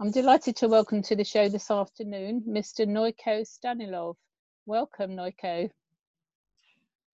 [0.00, 2.88] I'm delighted to welcome to the show this afternoon Mr.
[2.88, 4.14] Nokyo Stanilav.
[4.64, 5.68] Welcome, Noiko.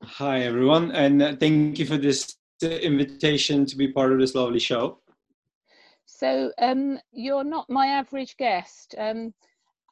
[0.04, 4.36] Hi, everyone, and uh, thank you for this uh, invitation to be part of this
[4.36, 5.00] lovely show.
[6.04, 9.34] So, um, you're not my average guest, um,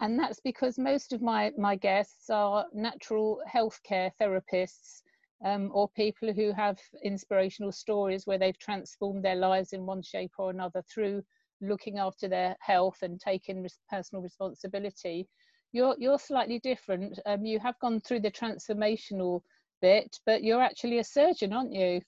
[0.00, 5.02] and that's because most of my, my guests are natural healthcare therapists
[5.44, 10.34] um, or people who have inspirational stories where they've transformed their lives in one shape
[10.38, 11.24] or another through
[11.60, 15.28] looking after their health and taking personal responsibility.
[15.72, 17.18] You're, you're slightly different.
[17.26, 19.42] Um, you have gone through the transformational
[19.82, 22.00] bit, but you're actually a surgeon, aren't you?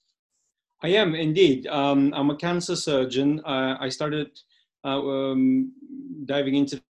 [0.82, 1.66] I am indeed.
[1.66, 3.40] Um, I'm a cancer surgeon.
[3.45, 4.38] Uh, I started
[4.84, 5.73] uh, um,
[6.26, 6.82] diving into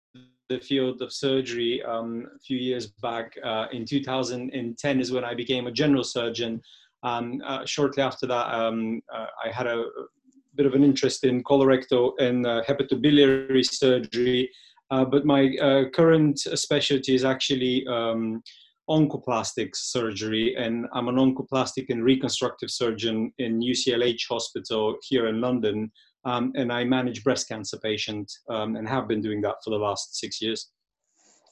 [0.49, 3.35] the field of surgery um, a few years back.
[3.43, 6.61] Uh, in 2010 is when I became a general surgeon.
[7.03, 9.85] Um, uh, shortly after that, um, uh, I had a
[10.55, 14.51] bit of an interest in colorectal and uh, hepatobiliary surgery.
[14.91, 15.55] but my
[15.95, 18.43] current specialty is actually um,
[18.89, 25.91] oncoplastic surgery, and I'm an oncoplastic and reconstructive surgeon in UCLH Hospital here in London.
[26.27, 29.77] Um, and I manage breast cancer patients um, and have been doing that for the
[29.77, 30.71] last six years.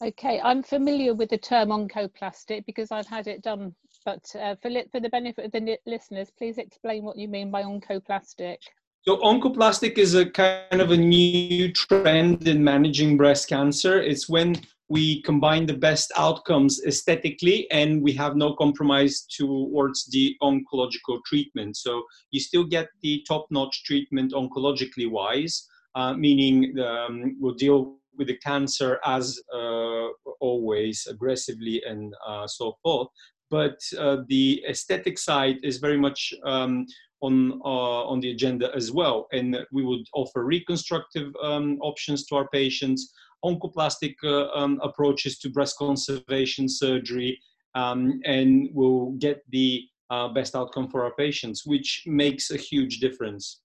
[0.02, 3.74] Okay, I'm familiar with the term oncoplastic because I've had it done.
[4.04, 7.50] But uh, for, li- for the benefit of the listeners, please explain what you mean
[7.50, 8.56] by oncoplastic.
[9.04, 14.00] So oncoplastic is a kind of a new trend in managing breast cancer.
[14.00, 14.54] It's when
[14.88, 21.78] we combine the best outcomes aesthetically and we have no compromise towards the oncological treatment.
[21.78, 28.28] So you still get the top-notch treatment oncologically wise, uh, meaning um, we'll deal with
[28.28, 30.06] the cancer as uh,
[30.38, 33.08] always aggressively and uh, so forth.
[33.50, 36.86] But uh, the aesthetic side is very much um,
[37.22, 42.36] on uh, on the agenda as well, and we would offer reconstructive um, options to
[42.36, 43.12] our patients
[43.44, 47.40] oncoplastic uh, um, approaches to breast conservation surgery
[47.74, 53.00] um, and will get the uh, best outcome for our patients, which makes a huge
[53.00, 53.60] difference.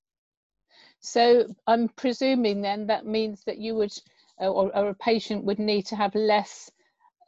[1.00, 3.94] So I'm presuming then that means that you would,
[4.40, 6.72] or, or, a patient would need to have less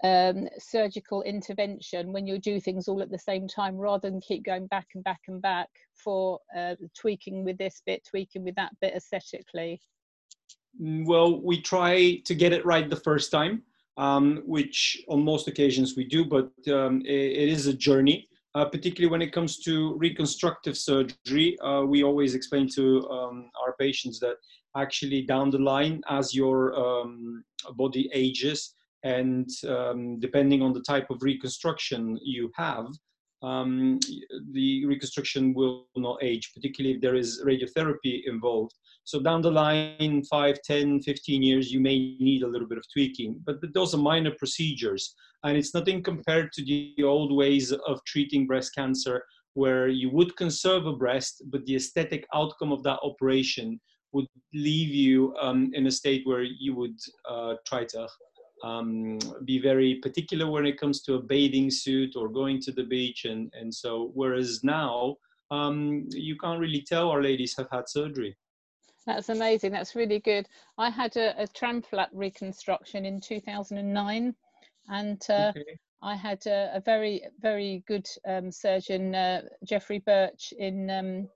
[0.04, 4.46] um, surgical intervention when you do things all at the same time rather than keep
[4.46, 8.72] going back and back and back for uh, tweaking with this bit, tweaking with that
[8.82, 9.82] bit aesthetically.
[10.82, 13.64] Mm, well, we try to get it right the first time,
[13.98, 18.28] um, which on most occasions we do, but um, it, it is a journey.
[18.56, 23.76] Uh, particularly when it comes to reconstructive surgery, uh, we always explain to um, our
[23.80, 24.38] patients that
[24.76, 27.44] actually down the line, as your um,
[27.76, 28.74] body ages,
[29.04, 32.88] and um, depending on the type of reconstruction you have,
[33.42, 34.00] um,
[34.52, 38.74] the reconstruction will not age, particularly if there is radiotherapy involved.
[39.06, 42.84] So down the line, 5, 10, 15 years, you may need a little bit of
[42.92, 45.16] tweaking, but those are minor procedures.
[45.44, 49.24] And it's nothing compared to the old ways of treating breast cancer
[49.54, 53.80] where you would conserve a breast, but the aesthetic outcome of that operation
[54.12, 56.98] would leave you um, in a state where you would
[57.30, 58.08] uh, try to
[58.64, 62.84] um, be very particular when it comes to a bathing suit or going to the
[62.84, 63.26] beach.
[63.26, 65.16] And, and so, whereas now,
[65.52, 68.36] um, you can't really tell our ladies have had surgery.
[69.06, 69.72] That's amazing.
[69.72, 70.48] That's really good.
[70.78, 74.36] I had a, a tram flap reconstruction in 2009,
[74.90, 75.80] and uh, okay.
[76.04, 81.30] I had a, a, very, very good um, surgeon, uh, Jeffrey Birch, in um,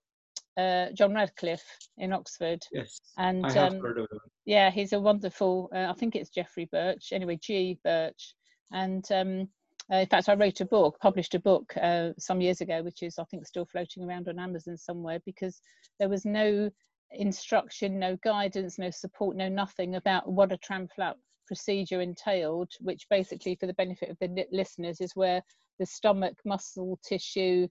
[0.57, 1.65] uh, John Radcliffe
[1.97, 2.63] in Oxford.
[2.71, 4.19] Yes, and I have um, heard of him.
[4.45, 5.69] Yeah, he's a wonderful.
[5.73, 7.09] Uh, I think it's Jeffrey Birch.
[7.13, 7.79] Anyway, G.
[7.83, 8.35] Birch,
[8.71, 9.47] and um,
[9.91, 13.03] uh, in fact, I wrote a book, published a book uh, some years ago, which
[13.03, 15.61] is I think still floating around on Amazon somewhere, because
[15.99, 16.69] there was no
[17.11, 21.17] instruction, no guidance, no support, no nothing about what a tram flap
[21.47, 25.41] procedure entailed, which basically, for the benefit of the listeners, is where
[25.79, 27.67] the stomach, muscle tissue,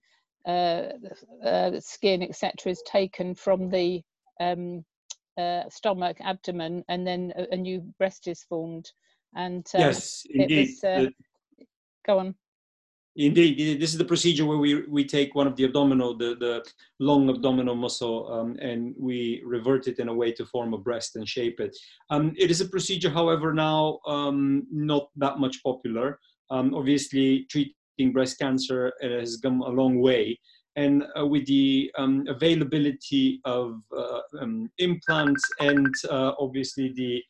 [0.47, 0.89] uh,
[1.45, 4.03] uh, skin, etc., is taken from the
[4.41, 4.85] um,
[5.39, 8.91] uh, stomach, abdomen, and then a, a, new breast is formed.
[9.35, 10.77] And um, yes, indeed.
[10.83, 11.11] Was, uh,
[12.07, 12.35] go on.
[13.15, 16.65] Indeed, this is the procedure where we, we take one of the abdominal, the, the
[16.99, 21.17] long abdominal muscle, um, and we revert it in a way to form a breast
[21.17, 21.77] and shape it.
[22.09, 26.19] Um, it is a procedure, however, now um, not that much popular.
[26.51, 30.39] Um, obviously, treating breast cancer has come a long way.
[30.77, 37.23] And uh, with the um, availability of uh, um, implants and uh, obviously the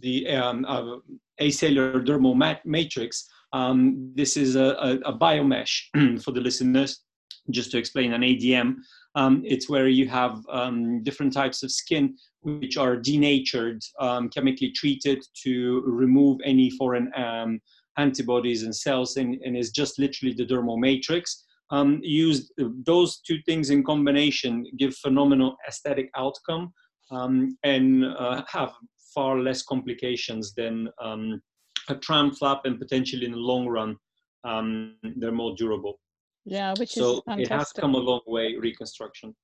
[0.00, 0.96] the um, uh,
[1.40, 3.28] acellular dermal mat- matrix.
[3.52, 7.02] Um, this is a, a, a biomesh for the listeners.
[7.50, 8.76] just to explain an ADM,
[9.14, 14.70] um, it's where you have um, different types of skin which are denatured, um, chemically
[14.70, 17.60] treated to remove any foreign um,
[18.00, 21.44] antibodies and cells, and, and is just literally the dermal matrix.
[21.72, 22.52] Um, used
[22.84, 26.72] those two things in combination give phenomenal aesthetic outcome
[27.12, 28.72] um, and uh, have
[29.14, 31.40] far less complications than um,
[31.88, 33.96] a tram flap, and potentially in the long run,
[34.44, 36.00] um, they're more durable.
[36.44, 37.52] Yeah, which so is fantastic.
[37.52, 39.34] it has come a long way reconstruction.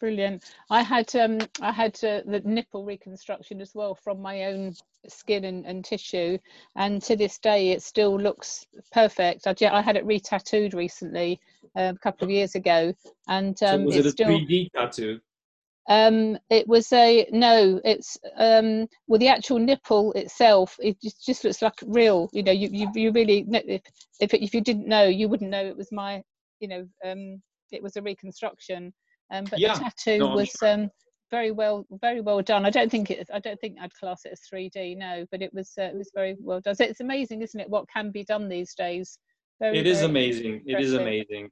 [0.00, 0.44] Brilliant.
[0.70, 4.74] I had um, I had uh, the nipple reconstruction as well from my own
[5.08, 6.38] skin and, and tissue,
[6.76, 9.48] and to this day it still looks perfect.
[9.48, 11.40] I, I had it re-tattooed recently,
[11.76, 12.94] uh, a couple of years ago,
[13.26, 14.28] and um, so was it a still.
[14.28, 15.20] 3D tattoo?
[15.88, 17.80] Um, it was a no.
[17.84, 20.76] It's um, well, the actual nipple itself.
[20.80, 22.30] It just, just looks like real.
[22.32, 23.82] You know, you you, you really if
[24.20, 26.22] if if you didn't know, you wouldn't know it was my.
[26.60, 27.42] You know, um,
[27.72, 28.92] it was a reconstruction
[29.30, 29.74] um, but Yeah.
[29.74, 30.90] the tattoo No, was um,
[31.30, 32.64] very well, very well done.
[32.64, 33.28] I don't think it.
[33.32, 34.96] I don't think I'd class it as 3D.
[34.96, 35.72] No, but it was.
[35.78, 36.74] Uh, it was very well done.
[36.74, 37.68] So it's amazing, isn't it?
[37.68, 39.18] What can be done these days.
[39.60, 40.62] Very, It is amazing.
[40.66, 41.50] It is amazing.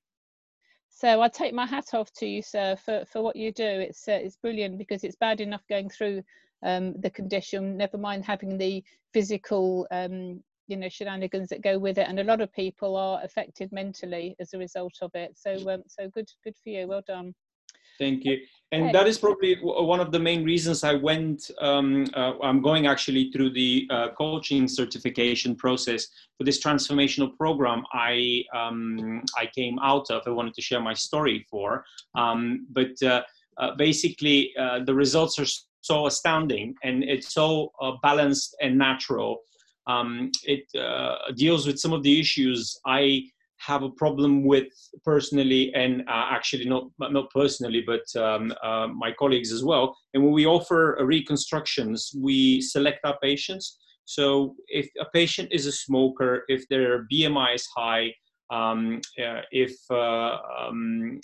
[0.88, 3.64] So I take my hat off to you, sir, for, for what you do.
[3.64, 6.22] It's uh, it's brilliant because it's bad enough going through
[6.62, 7.76] um, the condition.
[7.76, 8.82] Never mind having the
[9.12, 12.08] physical, um, you know, shenanigans that go with it.
[12.08, 15.36] And a lot of people are affected mentally as a result of it.
[15.36, 16.86] So um, so good good for you.
[16.86, 17.34] Well done.
[17.98, 18.38] Thank you.
[18.72, 21.50] And that is probably one of the main reasons I went.
[21.60, 27.84] Um, uh, I'm going actually through the uh, coaching certification process for this transformational program.
[27.92, 30.22] I um, I came out of.
[30.26, 31.84] I wanted to share my story for.
[32.16, 33.22] Um, but uh,
[33.58, 35.46] uh, basically, uh, the results are
[35.80, 39.38] so astounding, and it's so uh, balanced and natural.
[39.86, 43.22] Um, it uh, deals with some of the issues I
[43.66, 44.68] have a problem with
[45.04, 49.96] personally and uh, actually not not personally but um, uh, my colleagues as well.
[50.14, 53.78] And when we offer uh, reconstructions we select our patients.
[54.04, 58.14] So if a patient is a smoker if their bmi is high
[58.50, 61.20] um, uh, if uh, um,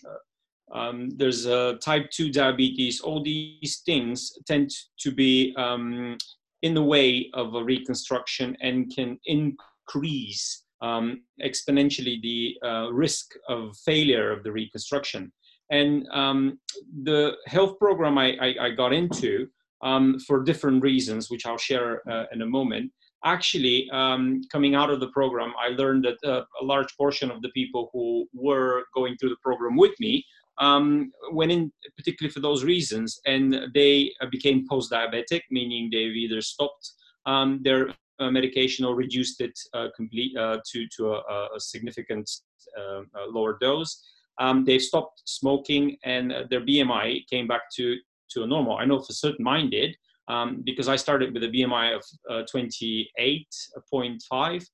[0.74, 6.16] um, there's a type 2 diabetes all these things tend to be um,
[6.62, 13.76] in the way of a reconstruction and can increase um, exponentially the uh, risk of
[13.84, 15.32] failure of the reconstruction.
[15.70, 16.58] And um,
[17.04, 19.48] the health program I, I, I got into
[19.82, 22.92] um, for different reasons, which I'll share uh, in a moment.
[23.24, 27.40] Actually, um, coming out of the program, I learned that uh, a large portion of
[27.40, 30.24] the people who were going through the program with me
[30.58, 36.40] um, went in particularly for those reasons, and they uh, became post-diabetic, meaning they've either
[36.40, 36.92] stopped
[37.26, 42.30] um, their medication or reduced it uh, complete uh, to to a, a significant
[42.78, 44.04] uh, uh, lower dose.
[44.38, 47.96] Um, they've stopped smoking, and uh, their BMI came back to
[48.30, 48.76] to a normal.
[48.76, 49.96] I know for certain mine did
[50.28, 54.66] um, because I started with a BMI of uh, 28.5,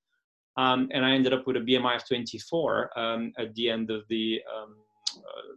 [0.57, 4.03] um, and I ended up with a BMI of 24 um, at the end of
[4.09, 4.77] the um,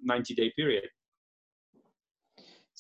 [0.04, 0.86] 90 day period.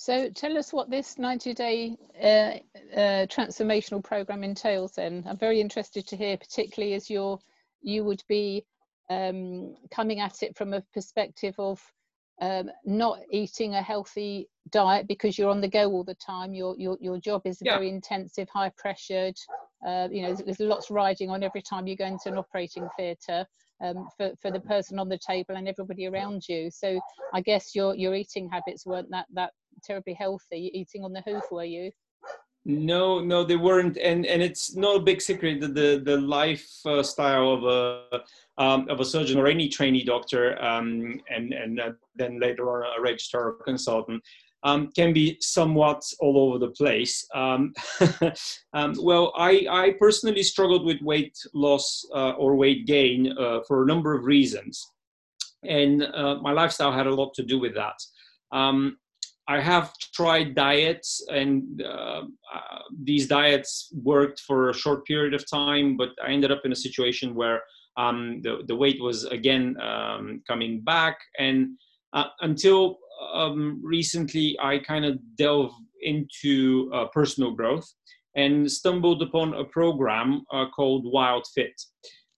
[0.01, 2.57] So tell us what this 90 day uh,
[3.00, 5.24] uh, transformational program entails then.
[5.27, 7.38] I'm very interested to hear, particularly as you're,
[7.83, 8.65] you would be
[9.12, 11.79] um, coming at it from a perspective of
[12.41, 16.55] um, not eating a healthy diet because you're on the go all the time.
[16.55, 17.75] Your, your, your job is Yeah.
[17.75, 19.38] very intensive, high pressured.
[19.86, 23.46] Uh, you know, there's lots riding on every time you go into an operating theatre
[23.84, 26.72] um, for, for the person on the table and everybody around you.
[26.72, 27.00] So
[27.36, 29.51] I guess your, your eating habits weren't that, that
[29.83, 31.91] terribly healthy eating on the hoof were you
[32.63, 37.49] No, no, they weren't, and and it's not a big secret that the the lifestyle
[37.51, 38.21] of a
[38.59, 42.85] um, of a surgeon or any trainee doctor, um, and and uh, then later on
[42.97, 44.21] a registrar or consultant,
[44.63, 47.25] um, can be somewhat all over the place.
[47.33, 47.73] Um,
[48.73, 53.81] um, well, I I personally struggled with weight loss uh, or weight gain uh, for
[53.81, 54.87] a number of reasons,
[55.63, 57.99] and uh, my lifestyle had a lot to do with that.
[59.51, 62.22] I have tried diets, and uh,
[62.55, 66.72] uh, these diets worked for a short period of time, but I ended up in
[66.72, 67.60] a situation where
[67.98, 71.17] um, the, the weight was again um, coming back.
[71.38, 71.77] And
[72.13, 73.00] uh, until
[73.34, 77.88] um, recently, I kind of delved into uh, personal growth
[78.38, 81.75] and stumbled upon a program uh, called WildFit.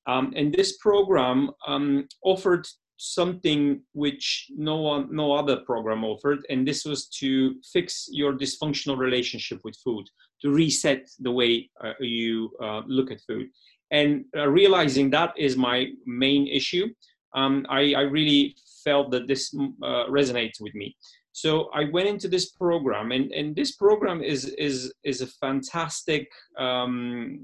[0.07, 2.65] Um, and this program um, offered
[2.97, 8.97] something which no one no other program offered and this was to fix your dysfunctional
[8.97, 10.05] relationship with food
[10.41, 13.47] to reset the way uh, you uh, look at food
[13.91, 16.87] and uh, realizing that is my main issue
[17.35, 20.95] um, I, I, really felt that this uh, resonates with me.
[21.31, 26.29] So I went into this program, and, and this program is is is a fantastic
[26.59, 27.41] um,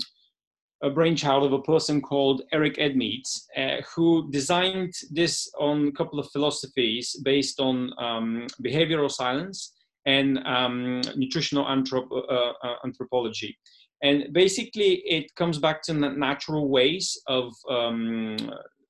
[0.82, 6.20] a brainchild of a person called Eric Edmeades, uh, who designed this on a couple
[6.20, 9.74] of philosophies based on um, behavioral science
[10.06, 13.58] and um, nutritional anthrop- uh, uh, anthropology.
[14.02, 18.38] And basically, it comes back to natural ways of um,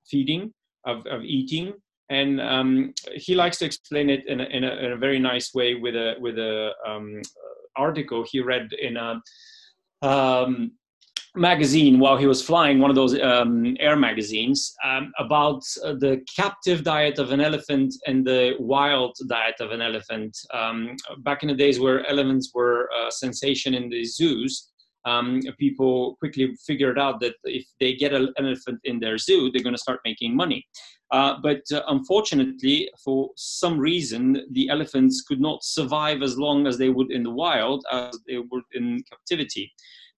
[0.08, 0.54] feeding,
[0.86, 1.74] of, of eating,
[2.10, 5.54] and um, he likes to explain it in a, in a, in a, very nice
[5.54, 7.22] way with a with a um,
[7.76, 9.22] article he read in a
[10.02, 10.72] um,
[11.36, 16.22] magazine while he was flying one of those um, air magazines um, about uh, the
[16.36, 21.50] captive diet of an elephant and the wild diet of an elephant um, back in
[21.50, 24.70] the days where elephants were a sensation in the zoos
[25.06, 29.64] um, people quickly figured out that if they get an elephant in their zoo, they're
[29.64, 30.66] going to start making money.
[31.12, 36.78] Uh, but uh, unfortunately, for some reason, the elephants could not survive as long as
[36.78, 39.72] they would in the wild as they would in captivity.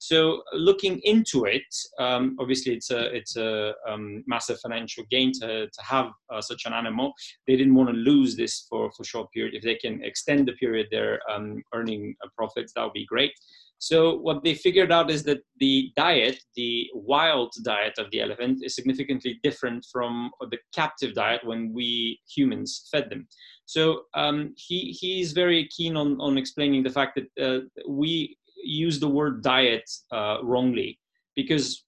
[0.04, 1.62] So, looking into it,
[2.00, 6.66] um, obviously it's a it's a um, massive financial gain to to have uh, such
[6.66, 7.14] an animal.
[7.46, 9.54] They didn't want to lose this for for short period.
[9.54, 13.32] If they can extend the period they're um, earning profits, that would be great.
[13.78, 18.60] So what they figured out is that the diet, the wild diet of the elephant,
[18.64, 23.28] is significantly different from the captive diet when we humans fed them.
[23.66, 29.00] So um, he he's very keen on on explaining the fact that uh, we use
[29.00, 31.00] the word diet uh, wrongly
[31.36, 31.84] because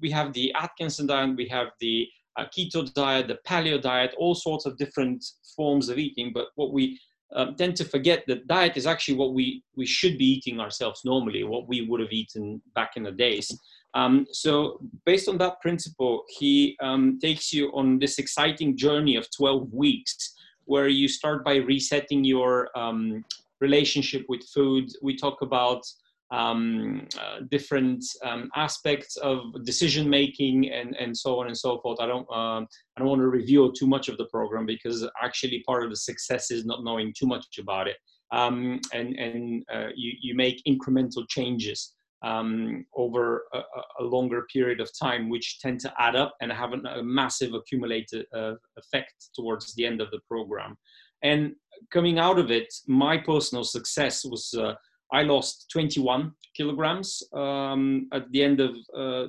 [0.00, 4.34] we have the Atkinson diet, we have the uh, keto diet, the paleo diet, all
[4.34, 5.24] sorts of different
[5.56, 6.32] forms of eating.
[6.32, 6.98] But what we
[7.34, 11.02] um, tend to forget that diet is actually what we, we should be eating ourselves
[11.04, 13.56] normally, what we would have eaten back in the days.
[13.94, 19.26] Um, so, based on that principle, he um, takes you on this exciting journey of
[19.34, 23.24] 12 weeks where you start by resetting your um,
[23.60, 24.88] relationship with food.
[25.02, 25.82] We talk about
[26.30, 32.00] um, uh, different um, aspects of decision making and, and so on and so forth.
[32.00, 35.62] I don't um, I don't want to reveal too much of the program because actually
[35.66, 37.96] part of the success is not knowing too much about it.
[38.30, 43.60] Um, and and uh, you you make incremental changes um, over a,
[44.00, 47.54] a, longer period of time, which tend to add up and have a, a massive
[47.54, 50.76] accumulated uh, effect towards the end of the program.
[51.22, 51.54] And
[51.92, 54.74] coming out of it, my personal success was uh,
[55.12, 59.28] I lost 21 kilograms um, at the end of uh,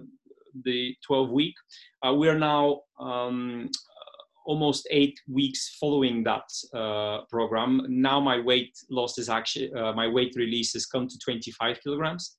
[0.63, 1.55] the 12 week.
[2.05, 3.69] Uh, we are now um,
[4.45, 7.85] almost eight weeks following that uh, program.
[7.87, 12.35] Now my weight loss is actually, uh, my weight release has come to 25 kilograms.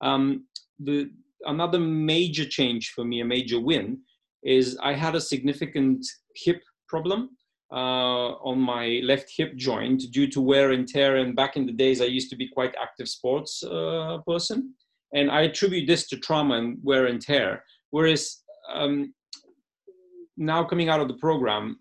[0.00, 0.46] Um,
[0.78, 1.10] the,
[1.44, 3.98] another major change for me, a major win,
[4.42, 7.30] is I had a significant hip problem
[7.72, 11.16] uh, on my left hip joint due to wear and tear.
[11.16, 14.74] And back in the days, I used to be quite active sports uh, person,
[15.14, 17.64] and I attribute this to trauma and wear and tear.
[17.90, 19.14] Whereas um,
[20.36, 21.76] now coming out of the program,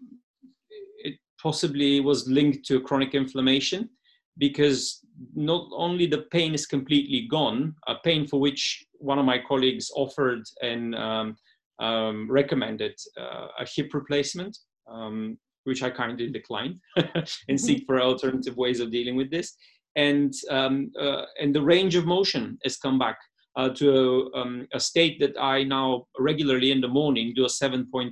[0.99, 3.89] it possibly was linked to chronic inflammation
[4.37, 5.01] because
[5.35, 9.91] not only the pain is completely gone, a pain for which one of my colleagues
[9.95, 11.35] offered and um,
[11.79, 14.57] um, recommended uh, a hip replacement.
[14.89, 15.37] Um,
[15.69, 16.79] which I kindly declined,
[17.47, 19.55] and seek for alternative ways of dealing with this.
[19.95, 23.17] And um, uh, and the range of motion has come back
[23.55, 28.11] uh, to um, a state that I now regularly in the morning do a 7.5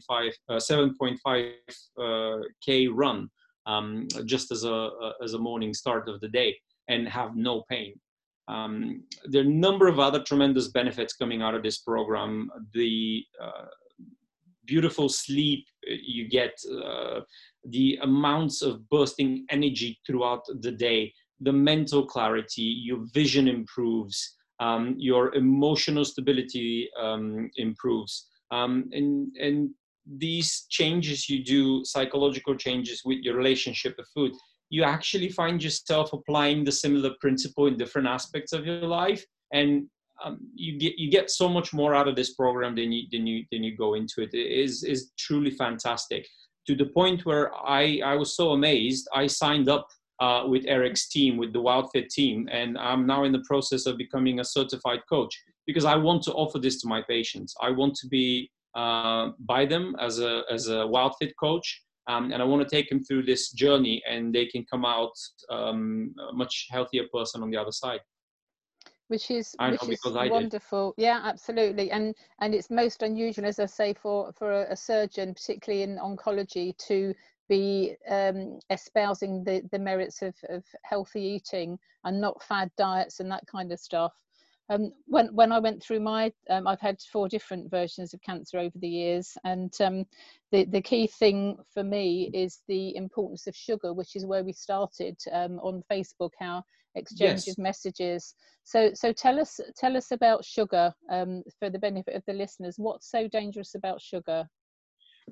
[0.49, 1.51] uh, 7.5
[1.99, 3.29] uh, k run
[3.65, 4.89] um, just as a
[5.23, 7.93] as a morning start of the day and have no pain.
[8.47, 12.49] Um, there are a number of other tremendous benefits coming out of this program.
[12.73, 13.65] The uh,
[14.67, 16.53] beautiful sleep you get,
[16.85, 17.21] uh,
[17.69, 24.95] the amounts of bursting energy throughout the day, the mental clarity, your vision improves, um,
[24.97, 28.27] your emotional stability um, improves.
[28.51, 29.69] Um, and, and
[30.05, 34.31] these changes you do, psychological changes with your relationship with food,
[34.69, 39.23] you actually find yourself applying the similar principle in different aspects of your life.
[39.53, 39.87] And
[40.23, 43.27] um, you get you get so much more out of this program than you than
[43.27, 44.33] you than you go into it.
[44.33, 46.27] It is is truly fantastic
[46.67, 49.07] to the point where I I was so amazed.
[49.13, 49.87] I signed up
[50.19, 53.97] uh, with Eric's team, with the WildFit team, and I'm now in the process of
[53.97, 57.53] becoming a certified coach because I want to offer this to my patients.
[57.61, 61.83] I want to be uh, by them as a as a WildFit coach.
[62.09, 65.11] Um, and I want to take them through this journey, and they can come out
[65.49, 67.99] um, a much healthier person on the other side.
[69.07, 70.93] Which is which is wonderful.
[70.97, 75.83] Yeah absolutely and and it's most unusual as i say for for a, surgeon particularly
[75.83, 77.13] in oncology to
[77.49, 83.31] be um, espousing the the merits of, of healthy eating and not fad diets and
[83.31, 84.13] that kind of stuff.
[84.69, 88.59] Um, when when I went through my, um, I've had four different versions of cancer
[88.59, 90.05] over the years, and um,
[90.51, 94.51] the the key thing for me is the importance of sugar, which is where we
[94.51, 96.63] started um, on Facebook, our
[96.97, 97.49] exchange yes.
[97.49, 98.35] of messages.
[98.63, 102.75] So so tell us tell us about sugar um, for the benefit of the listeners.
[102.77, 104.45] What's so dangerous about sugar?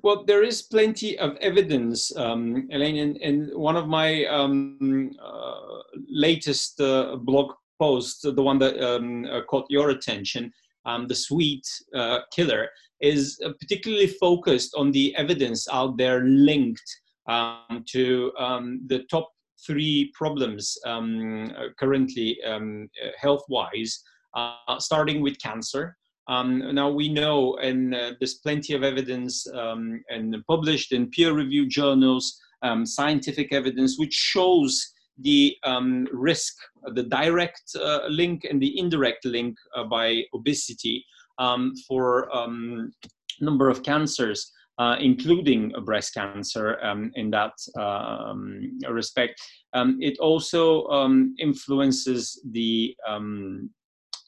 [0.02, 2.96] Well, there is plenty of evidence, um, Elaine.
[2.96, 9.24] In, in one of my um, uh, latest uh, blog post, the one that um,
[9.24, 10.52] uh, caught your attention,
[10.84, 12.68] um, the sweet uh, killer,
[13.00, 19.30] is uh, particularly focused on the evidence out there linked um, to um, the top
[19.64, 24.02] three problems um, uh, currently um, uh, health-wise,
[24.34, 25.96] uh, starting with cancer.
[26.28, 32.40] Um, now we know, and uh, there's plenty of evidence and published in peer-reviewed journals,
[32.84, 36.54] scientific evidence, which shows the um, risk,
[36.94, 41.04] the direct uh, link and the indirect link uh, by obesity
[41.38, 42.92] um, for um,
[43.40, 49.40] number of cancers, uh, including breast cancer um, in that um, respect.
[49.72, 50.86] Um, it also
[51.38, 52.94] influences the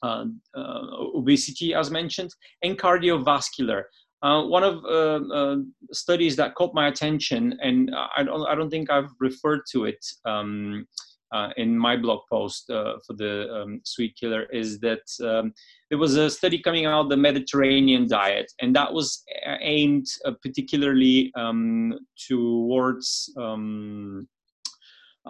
[0.01, 0.25] uh,
[0.55, 0.81] uh,
[1.15, 3.83] obesity, as mentioned, and cardiovascular.
[4.21, 5.57] Uh, one of uh, uh,
[5.91, 10.05] studies that caught my attention, and I don't, I don't think I've referred to it
[10.25, 10.85] um,
[11.31, 15.53] uh, in my blog post uh, for the um, sweet killer, is that um,
[15.89, 19.23] there was a study coming out the Mediterranean diet, and that was
[19.61, 21.93] aimed uh, particularly um,
[22.27, 24.27] towards um,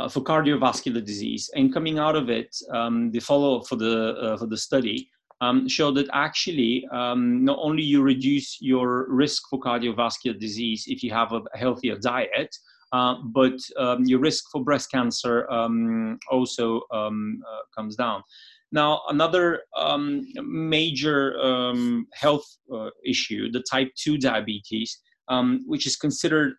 [0.09, 1.49] for cardiovascular disease.
[1.55, 5.09] And coming out of it, um, the follow for the for the study
[5.41, 11.11] um, show that actually not only you reduce your risk for cardiovascular disease if you
[11.11, 12.55] have a healthier diet,
[12.91, 18.23] uh, but um, your risk for breast cancer um, also um, uh, comes down.
[18.71, 25.95] Now, another um, major um, health uh, issue, the type 2 diabetes, um, which is
[25.95, 26.53] considered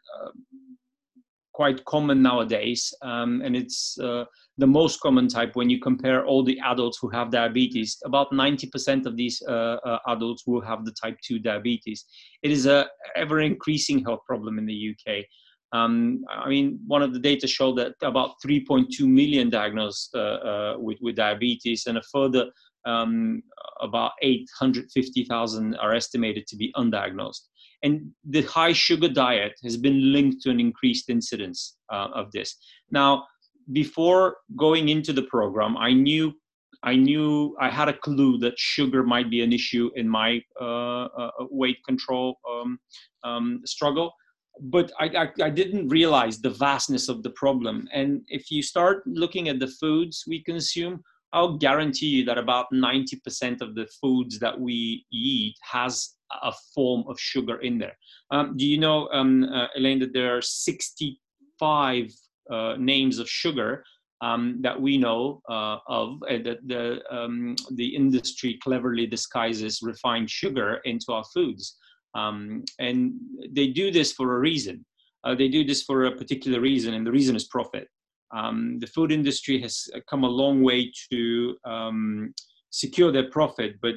[1.53, 4.25] quite common nowadays, and it's uh,
[4.59, 7.99] the most common type when you compare all the adults who have diabetes.
[8.05, 9.77] About 90% of these uh,
[10.09, 12.07] adults will have the type 2 diabetes.
[12.43, 15.25] It is a ever increasing health problem in the UK.
[15.73, 20.75] Um, I mean, one of the data showed that about 3.2 million diagnosed uh, uh,
[20.79, 22.47] with, with diabetes, and a further
[22.87, 23.43] um,
[23.81, 27.43] about 850,000 are estimated to be undiagnosed.
[27.83, 32.57] And the high sugar diet has been linked to an increased incidence uh, of this.
[32.91, 33.25] Now,
[33.73, 36.35] before going into the program, I knew
[36.83, 41.05] I knew I had a clue that sugar might be an issue in my uh,
[41.05, 42.79] uh, weight control um,
[43.23, 44.13] um, struggle,
[44.61, 47.89] but I, I, I, didn't realize the vastness of the problem.
[47.93, 52.67] And if you start looking at the foods we consume, I'll guarantee you that about
[52.73, 57.97] 90% of the foods that we eat has a form of sugar in there.
[58.31, 62.13] Um, do you know, um, uh, Elaine, that there are 65
[62.51, 63.85] uh, names of sugar
[64.23, 70.31] um, that we know uh, of uh, that the um, the industry cleverly disguises refined
[70.31, 71.79] sugar into our foods,
[72.15, 73.15] um, and
[73.51, 74.85] they do this for a reason.
[75.25, 77.89] Uh, they do this for a particular reason, and the reason is profit.
[78.33, 82.33] Um, the food industry has come a long way to um,
[82.71, 83.97] secure their profit, but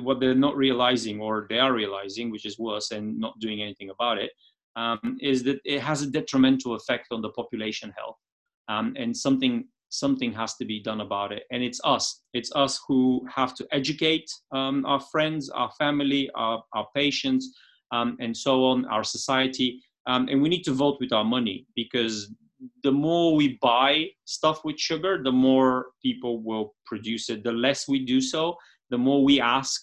[0.00, 3.90] what they're not realizing, or they are realizing, which is worse, and not doing anything
[3.90, 4.30] about it,
[4.76, 8.16] um, is that it has a detrimental effect on the population health,
[8.68, 11.44] um, and something something has to be done about it.
[11.50, 12.22] And it's us.
[12.32, 17.54] It's us who have to educate um, our friends, our family, our, our patients,
[17.92, 19.82] um, and so on, our society.
[20.06, 22.32] Um, and we need to vote with our money because
[22.82, 27.44] the more we buy stuff with sugar, the more people will produce it.
[27.44, 28.56] The less we do so,
[28.88, 29.82] the more we ask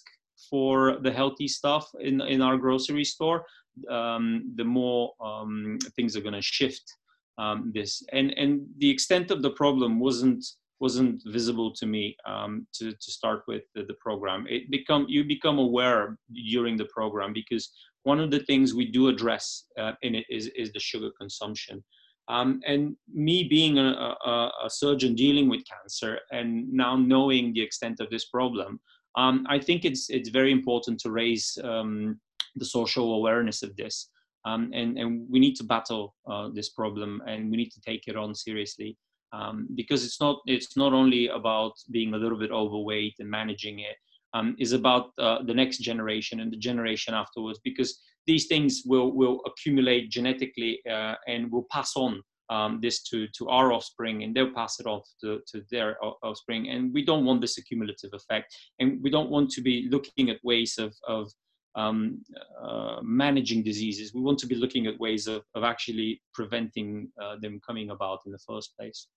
[0.50, 3.44] for the healthy stuff in, in our grocery store,
[3.88, 6.96] um, the more um, things are going to shift
[7.40, 8.02] um, this.
[8.12, 10.44] And and the extent of the problem wasn't
[10.80, 14.46] wasn't visible to me um, to, to start with the, the, program.
[14.48, 16.16] It become you become aware
[16.50, 17.70] during the program because
[18.04, 21.84] one of the things we do address uh, in it is is the sugar consumption.
[22.28, 27.60] Um, and me being a, a, a, surgeon dealing with cancer and now knowing the
[27.60, 28.78] extent of this problem,
[29.16, 32.20] um, I think it's it's very important to raise um,
[32.56, 34.08] the social awareness of this.
[34.44, 38.08] Um, and, and we need to battle uh, this problem and we need to take
[38.08, 38.96] it on seriously.
[39.32, 43.80] um, because it's not it's not only about being a little bit overweight and managing
[43.80, 43.96] it
[44.34, 49.12] um, is about uh, the next generation and the generation afterwards because these things will
[49.12, 54.34] will accumulate genetically uh, and will pass on um, this to to our offspring and
[54.34, 58.54] they'll pass it off to, to their offspring and we don't want this accumulative effect
[58.80, 61.30] and we don't want to be looking at ways of of
[61.76, 62.22] um,
[62.62, 67.36] uh, managing diseases we want to be looking at ways of, of actually preventing uh,
[67.40, 69.08] them coming about in the first place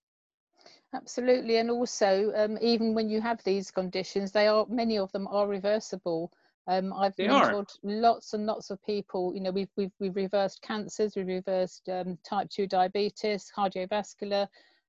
[0.94, 5.26] Absolutely, and also um, even when you have these conditions, they are many of them
[5.26, 6.30] are reversible.
[6.68, 7.90] Um, I've they mentored are.
[7.90, 9.34] lots and lots of people.
[9.34, 14.46] You know, we've we've, we've reversed cancers, we've reversed um, type two diabetes, cardiovascular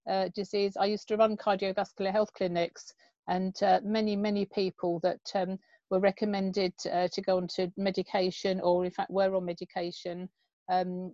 [0.08, 0.78] uh, disease.
[0.78, 2.94] I used to run cardiovascular health clinics,
[3.28, 5.58] and uh, many many people that um,
[5.90, 10.30] were recommended uh, to go onto medication, or in fact were on medication,
[10.70, 11.14] um,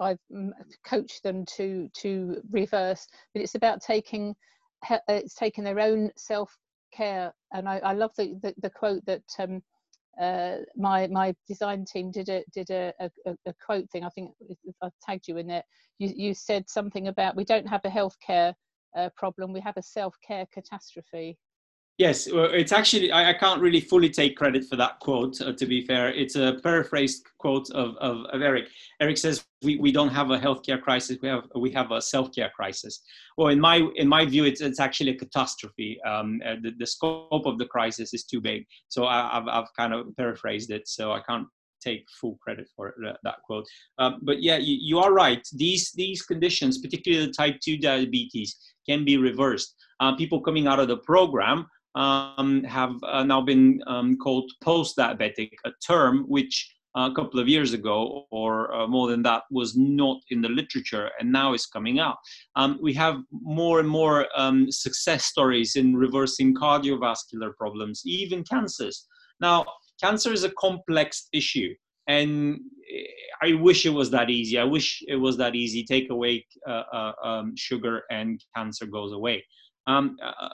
[0.00, 0.18] I've
[0.86, 4.34] coached them to to reverse, but it's about taking
[5.08, 6.56] it's taking their own self
[6.92, 7.32] care.
[7.52, 9.62] And I, I love the, the, the quote that um,
[10.20, 13.10] uh, my my design team did a did a, a,
[13.46, 14.04] a quote thing.
[14.04, 14.32] I think
[14.82, 15.64] I tagged you in it.
[15.98, 18.54] You you said something about we don't have a healthcare
[18.96, 21.38] uh, problem, we have a self care catastrophe.
[22.00, 25.82] Yes, it's actually, I, can't really fully take credit for that quote, uh, to be
[25.82, 26.08] fair.
[26.08, 28.68] It's a paraphrased quote of, of, of, Eric.
[29.02, 32.52] Eric says, we, we don't have a healthcare crisis, we have, we have a self-care
[32.56, 33.02] crisis.
[33.36, 36.00] Well, in my, in my view, it's, it's actually a catastrophe.
[36.06, 38.64] Um, uh, the, the scope of the crisis is too big.
[38.88, 41.48] So I, have I've kind of paraphrased it, so I can't
[41.82, 43.66] take full credit for it, that quote.
[43.98, 45.46] Um, but yeah, you, you are right.
[45.52, 48.56] These, these conditions, particularly the type 2 diabetes,
[48.88, 49.74] can be reversed.
[50.00, 55.52] Uh, people coming out of the program um, have uh, now been um, called post-diabetic,
[55.64, 59.76] a term which uh, a couple of years ago or uh, more than that was
[59.76, 62.16] not in the literature and now is coming out.
[62.56, 69.06] Um, we have more and more um, success stories in reversing cardiovascular problems, even cancers.
[69.40, 69.66] Now,
[70.02, 71.74] cancer is a complex issue
[72.08, 72.58] and
[73.42, 74.58] I wish it was that easy.
[74.58, 75.84] I wish it was that easy.
[75.84, 79.44] Take away uh, uh, um, sugar and cancer goes away.
[79.86, 80.48] Um, uh,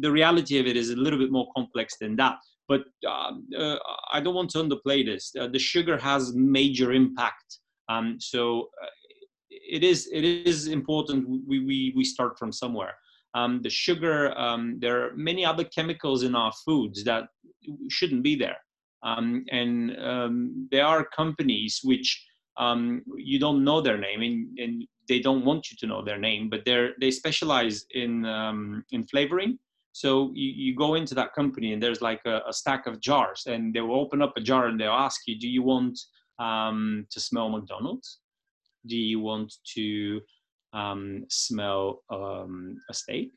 [0.00, 2.36] the reality of it is a little bit more complex than that.
[2.68, 3.76] But um, uh,
[4.12, 5.32] I don't want to underplay this.
[5.38, 7.58] Uh, the sugar has major impact.
[7.88, 8.86] Um, so uh,
[9.50, 12.94] it is it is important we, we, we start from somewhere.
[13.34, 17.28] Um, the sugar, um, there are many other chemicals in our foods that
[17.90, 18.56] shouldn't be there.
[19.02, 22.24] Um, and um, there are companies which
[22.56, 26.18] um, you don't know their name and, and, they don't want you to know their
[26.18, 29.58] name, but they're they specialize in um, in flavoring.
[29.98, 33.42] So you, you go into that company and there's like a, a, stack of jars,
[33.46, 35.98] and they will open up a jar and they'll ask you, "Do you want
[36.38, 38.20] um, to smell McDonald's?
[38.86, 40.20] Do you want to
[40.72, 43.32] um, smell um, a steak?"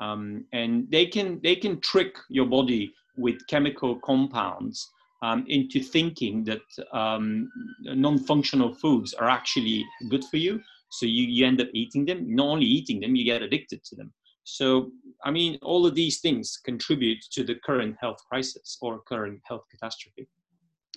[0.00, 4.84] Um, and they can they can trick your body with chemical compounds
[5.22, 7.48] um, into thinking that um,
[7.84, 10.60] non-functional foods are actually good for you.
[10.90, 12.34] So you, you end up eating them.
[12.34, 14.12] Not only eating them, you get addicted to them.
[14.44, 14.90] So,
[15.24, 19.64] I mean, all of these things contribute to the current health crisis or current health
[19.70, 20.28] catastrophe.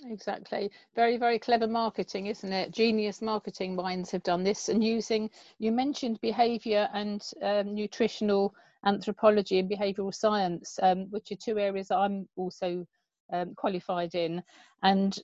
[0.06, 0.70] Exactly.
[0.94, 2.72] Very, very clever marketing, isn't it?
[2.72, 8.54] Genius marketing minds have done this and using, you mentioned behavior and um, nutritional
[8.84, 12.86] anthropology and behavioral science, um, which are two areas I'm also
[13.32, 14.42] um, qualified in.
[14.82, 15.16] And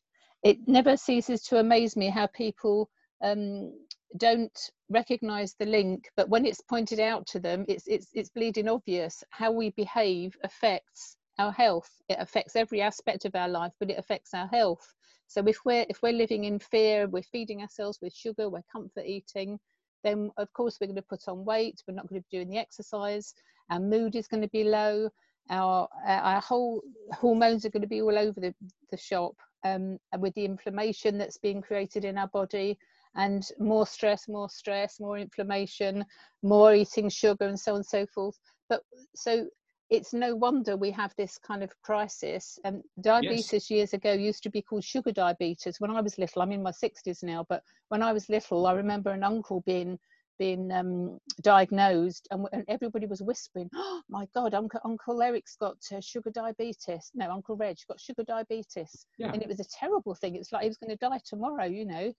[0.42, 2.90] it never ceases to amaze me how people
[3.22, 3.72] um,
[4.16, 8.68] don't recognize the link, but when it's pointed out to them, it's, it's, it's bleeding
[8.68, 9.22] obvious.
[9.30, 11.90] How we behave affects our health.
[12.08, 14.86] It affects every aspect of our life, but it affects our health.
[15.26, 19.04] So if we're if we're living in fear, we're feeding ourselves with sugar, we're comfort
[19.06, 19.60] eating,
[20.02, 21.80] then of course we're going to put on weight.
[21.86, 23.32] We're not going to be doing the exercise.
[23.70, 25.08] Our mood is going to be low
[25.50, 28.54] our our whole hormones are going to be all over the,
[28.90, 32.78] the shop um, with the inflammation that's being created in our body
[33.16, 36.04] and more stress more stress more inflammation
[36.42, 38.38] more eating sugar and so on and so forth.
[38.68, 38.82] But
[39.14, 39.46] so
[39.90, 42.58] it's no wonder we have this kind of crisis.
[42.64, 43.70] And diabetes yes.
[43.70, 45.80] years ago used to be called sugar diabetes.
[45.80, 48.70] When i was little i'm in my 60s now but when i was little i
[48.70, 48.78] mm-hmm.
[48.78, 49.98] remember an uncle being
[50.40, 55.76] been um, diagnosed and, and, everybody was whispering oh my god uncle uncle eric's got
[55.94, 59.30] uh, sugar diabetes no uncle reg's got sugar diabetes yeah.
[59.32, 61.84] and it was a terrible thing it's like he was going to die tomorrow you
[61.84, 62.10] know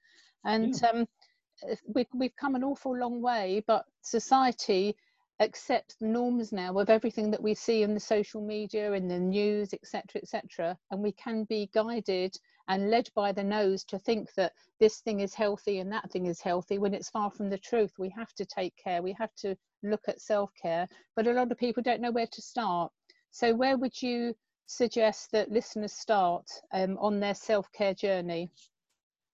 [0.46, 0.90] and yeah.
[0.90, 1.06] um,
[1.96, 4.96] we've, we've come an awful long way but society
[5.42, 9.20] accept the norms now of everything that we see in the social media in the
[9.20, 14.34] news etc etc and we can be guided and led by the nose to think
[14.36, 17.58] that this thing is healthy and that thing is healthy when it's far from the
[17.58, 17.92] truth.
[18.00, 19.02] We have to take care.
[19.02, 20.88] We have to look at self-care.
[21.16, 22.92] But a lot of people don't know where to start.
[23.32, 24.34] So where would you
[24.66, 28.50] suggest that listeners start um, on their self-care journey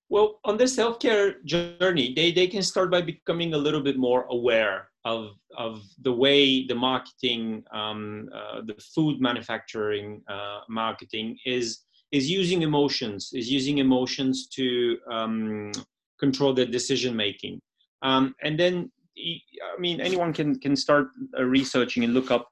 [0.10, 4.26] well, on the self-care journey, they, they can start by becoming a little bit more
[4.30, 11.80] aware of, of the way the marketing, um, uh, the food manufacturing uh, marketing is,
[12.12, 15.72] is using emotions, is using emotions to um,
[16.20, 17.60] control their decision making.
[18.02, 22.48] Um, and then, I mean, anyone can, can start uh, researching and look up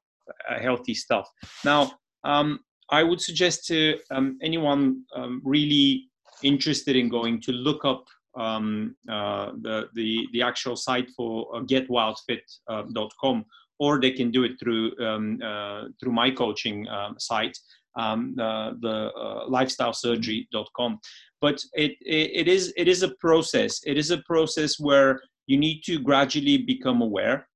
[0.50, 1.30] uh, healthy stuff.
[1.63, 1.94] Now,
[2.26, 6.10] um, I would suggest to um, anyone um, really
[6.43, 11.62] interested in going to look up um, uh, the, the, the actual site for uh,
[11.62, 13.43] getwildfit.com, uh,
[13.80, 17.58] or they can do it through, um, uh, through my coaching um, site,
[17.98, 21.00] um, the uh, lifestylesurgery.com.
[21.41, 23.82] But it, it, it, is, it is a process.
[23.86, 27.48] It is a process where you need to gradually become aware.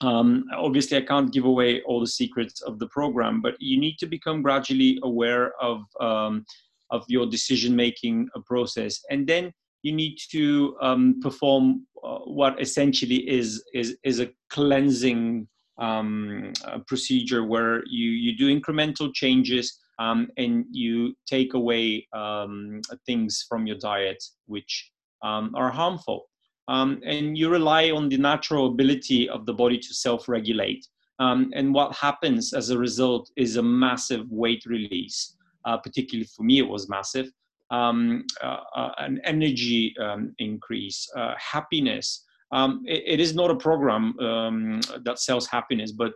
[0.00, 3.98] Um, obviously, I can't give away all the secrets of the program, but you need
[3.98, 6.44] to become gradually aware of um,
[6.90, 9.00] of your decision making process.
[9.10, 15.48] And then you need to um, perform uh, what essentially is is is a cleansing
[15.78, 22.80] um, a procedure where you you do incremental changes um, and you take away um,
[23.06, 24.90] things from your diet which
[25.22, 26.26] um, are harmful.
[26.68, 30.86] Um, and you rely on the natural ability of the body to self-regulate.
[31.18, 35.37] And what happens as a result is a massive weight release.
[35.37, 35.37] uh,
[35.76, 37.30] particularly for me, it was massive.
[37.70, 42.24] Um, uh, uh, an energy um, increase, happiness.
[42.50, 46.14] Um, it, it is not a program um, that sells happiness, but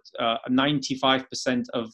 [0.51, 1.93] 95% of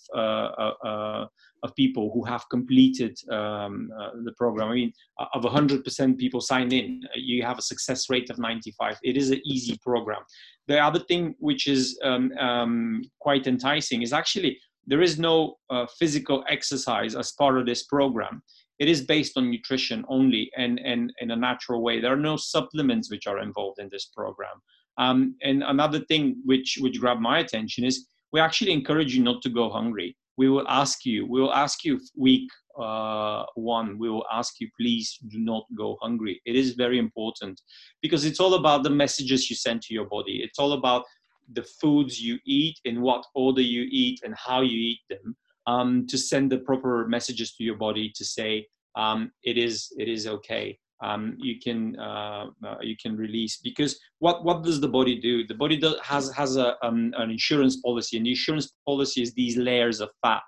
[1.62, 4.68] of people who have completed um, uh, the program.
[4.68, 4.92] I mean,
[5.34, 8.98] of 100% people sign in, you have a success rate of 95.
[9.02, 10.22] It is an easy program.
[10.66, 15.86] The other thing which is um, um, quite enticing is actually there is no uh,
[15.98, 18.42] physical exercise as part of this program.
[18.78, 22.00] It is based on nutrition only and, and in a natural way.
[22.00, 24.56] There are no supplements which are involved in this program.
[24.96, 29.42] Um, and another thing which, which grabbed my attention is we actually encourage you not
[29.42, 30.16] to go hungry.
[30.38, 32.48] We will ask you, we will ask you week
[32.80, 36.40] uh, one, we will ask you, please do not go hungry.
[36.46, 37.60] It is very important
[38.00, 40.40] because it's all about the messages you send to your body.
[40.44, 41.04] It's all about
[41.52, 46.06] the foods you eat, in what order you eat, and how you eat them, um,
[46.06, 50.26] to send the proper messages to your body to say um, it is it is
[50.26, 50.78] okay.
[51.00, 55.46] Um, you can uh, uh, you can release because what what does the body do?
[55.46, 59.32] The body does, has has a, um, an insurance policy, and the insurance policy is
[59.34, 60.42] these layers of fat,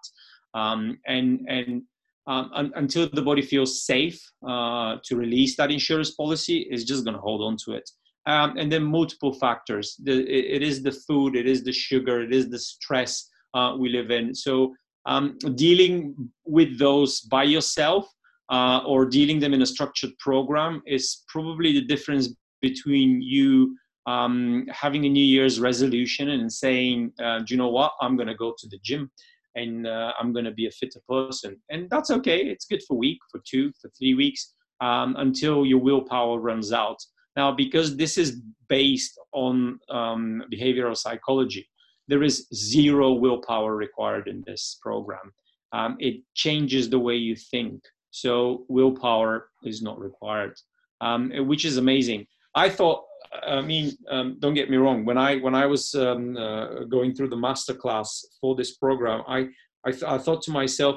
[0.54, 1.82] um, and and
[2.26, 7.04] um, un, until the body feels safe uh, to release that insurance policy, is just
[7.04, 7.88] going to hold on to it
[8.26, 9.96] um, and then multiple factors.
[10.02, 13.88] The, it, is the food, it is the sugar, it is the stress uh, we
[13.88, 14.34] live in.
[14.34, 14.74] So
[15.06, 18.08] um, dealing with those by yourself
[18.50, 24.66] uh, or dealing them in a structured program is probably the difference between you um,
[24.70, 27.92] having a New Year's resolution and saying, uh, "Do you know what?
[28.00, 29.10] I'm going to go to the gym."
[29.56, 31.56] and uh, I'm going to be a fitter person.
[31.70, 32.38] And that's okay.
[32.38, 36.72] It's good for a week, for two, for three weeks, um, until your willpower runs
[36.72, 36.98] out.
[37.36, 41.68] Now, because this is based on um, behavioral psychology,
[42.08, 45.32] there is zero willpower required in this program.
[45.72, 47.82] Um, it changes the way you think.
[48.10, 50.54] So willpower is not required,
[51.00, 52.26] um, which is amazing.
[52.56, 53.04] I thought,
[53.46, 55.04] I mean, um, don't get me wrong.
[55.04, 59.22] When I when I was um, uh, going through the master class for this program,
[59.28, 59.48] I
[59.84, 60.96] I, th- I thought to myself,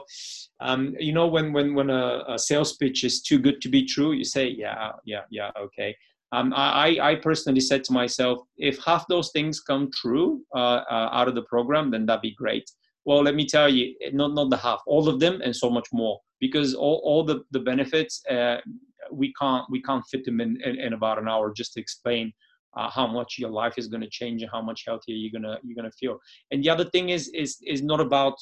[0.60, 3.86] um, you know, when when when a, a, sales pitch is too good to be
[3.86, 5.96] true, you say, yeah, yeah, yeah, okay.
[6.34, 11.10] Um, I, I personally said to myself, if half those things come true uh, uh,
[11.12, 12.69] out of the program, then that'd be great.
[13.06, 15.88] Well, let me tell you, not not the half, all of them, and so much
[15.93, 18.58] more, because all, all the the benefits uh,
[19.12, 22.34] we can't we can't fit them in, in, in about an hour just to explain
[22.78, 25.60] uh, how much your life is going to change and how much healthier you're gonna
[25.63, 26.17] you're gonna feel.
[26.50, 28.36] And the other thing is is is not about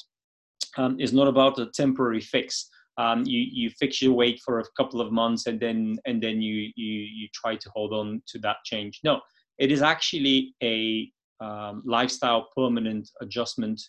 [0.78, 4.64] um, is not about a temporary fix um, you you fix your weight for a
[4.76, 8.38] couple of months and then and then you you you try to hold on to
[8.40, 9.00] that change.
[9.04, 9.20] No,
[9.58, 13.80] it is actually a um, lifestyle permanent adjustment,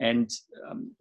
[0.00, 0.30] and
[0.70, 0.94] um,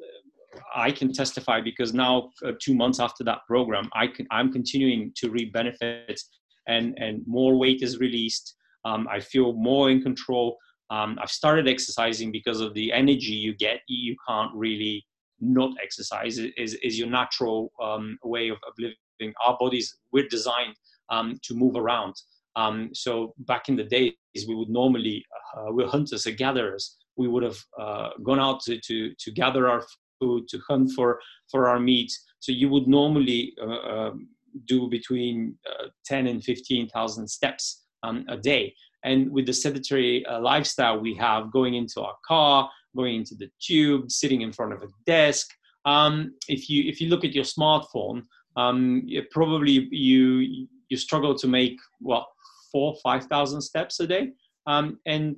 [0.76, 5.12] I can testify because now uh, two months after that program, I can I'm continuing
[5.18, 6.30] to reap benefits,
[6.68, 8.56] and and more weight is released.
[8.86, 10.58] Um, I feel more in control.
[10.90, 13.82] Um, I've started exercising because of the energy you get.
[13.88, 15.06] You can't really
[15.42, 16.38] not exercise.
[16.38, 19.34] Is, is your natural um, way of, of, living.
[19.46, 20.76] Our bodies, we're designed
[21.10, 22.16] um, to move around.
[22.56, 24.14] Um, so back in the days,
[24.48, 25.26] we would normally,
[25.56, 26.98] uh, we're hunters and gatherers.
[27.18, 29.84] We would have uh, gone out to, to, to gather our
[30.20, 32.12] food, to hunt for, for our meat.
[32.40, 34.30] So you would normally uh, um,
[34.66, 38.74] do between uh, 10 and 15,000 steps um, a day.
[39.04, 43.50] And with the sedentary uh, lifestyle we have, going into our car, going into the
[43.60, 45.48] tube, sitting in front of a desk,
[45.86, 48.24] um, if you if you look at your smartphone,
[48.56, 52.26] um, probably you you struggle to make what
[52.72, 54.32] four five thousand steps a day.
[54.68, 55.38] Um, and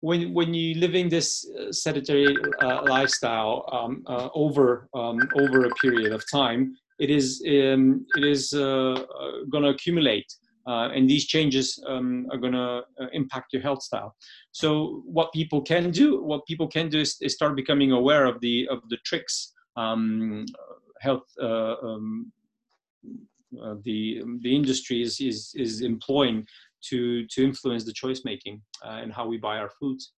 [0.00, 5.70] when when you living this uh, sedentary uh, lifestyle um, uh, over um, over a
[5.82, 10.32] period of time, it is um, it is uh, uh going to accumulate
[10.66, 14.14] uh, and these changes um, are going to uh, impact your health style.
[14.52, 18.40] So what people can do what people can do is, is start becoming aware of
[18.40, 20.46] the of the tricks um,
[21.00, 22.32] health uh, um,
[23.62, 26.46] uh, the the industry is, is is employing
[26.88, 30.12] to to influence the choice making uh, and how we buy our foods.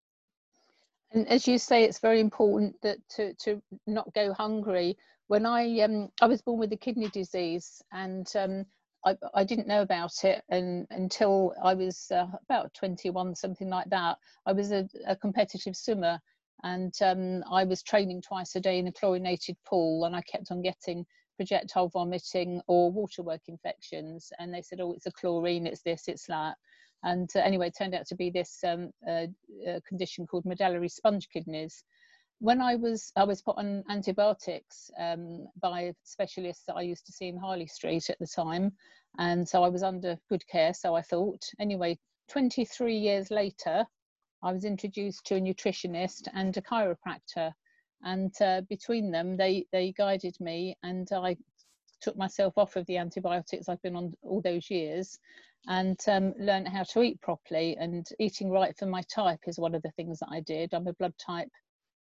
[1.11, 4.97] And as you say it's very important that to to not go hungry.
[5.27, 8.65] When i um i was born with a kidney disease and um
[9.05, 13.89] I, I didn't know about it and until I was uh, about 21, something like
[13.89, 14.17] that.
[14.45, 16.19] I was a, a competitive swimmer
[16.63, 20.51] and um, I was training twice a day in a chlorinated pool and I kept
[20.51, 21.05] on getting
[21.37, 24.31] projectile vomiting or waterwork infections.
[24.39, 26.55] And they said, oh, it's a chlorine, it's this, it's that.
[27.03, 29.27] And uh, anyway, it turned out to be this um, uh,
[29.87, 31.83] condition called medullary sponge kidneys
[32.39, 37.11] when I was I was put on antibiotics um, by specialists that I used to
[37.11, 38.73] see in Harley Street at the time,
[39.17, 40.73] and so I was under good care.
[40.73, 41.43] So I thought.
[41.59, 41.97] Anyway,
[42.29, 43.85] 23 years later,
[44.43, 47.53] I was introduced to a nutritionist and a chiropractor,
[48.03, 51.37] and uh, between them, they they guided me, and I
[52.01, 55.17] took myself off of the antibiotics I've been on all those years,
[55.67, 57.77] and um, learned how to eat properly.
[57.79, 60.73] And eating right for my type is one of the things that I did.
[60.73, 61.49] I'm a blood type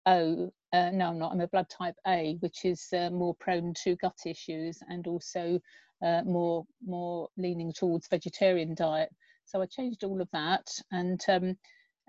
[0.06, 1.32] O, uh, no, I'm not.
[1.32, 5.60] I'm a blood type A, which is uh, more prone to gut issues and also
[6.04, 9.10] uh, more more leaning towards vegetarian diet.
[9.46, 11.56] So I changed all of that and um,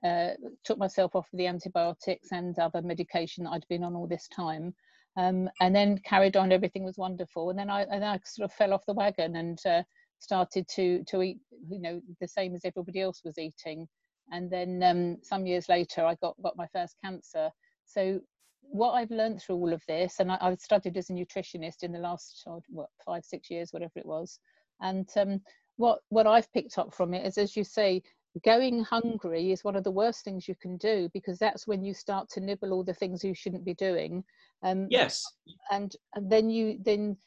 [0.04, 0.32] uh,
[0.64, 4.28] took myself off of the antibiotics and other medication that I'd been on all this
[4.28, 4.74] time.
[5.18, 6.52] Um, and then carried on.
[6.52, 7.50] Everything was wonderful.
[7.50, 9.84] And then I, and I sort of fell off the wagon and uh,
[10.20, 13.88] started to to eat, you know, the same as everybody else was eating.
[14.32, 17.52] And then um, some years later, I got got my first cancer
[17.86, 18.20] so
[18.62, 21.92] what I've learned through all of this, and I, have studied as a nutritionist in
[21.92, 24.40] the last oh, what five six years, whatever it was,
[24.82, 25.42] and um,
[25.78, 28.02] what what I've picked up from it is, as you say,
[28.44, 31.94] going hungry is one of the worst things you can do because that's when you
[31.94, 34.24] start to nibble all the things you shouldn't be doing.
[34.64, 35.24] Um, yes,
[35.72, 37.18] and, and then you then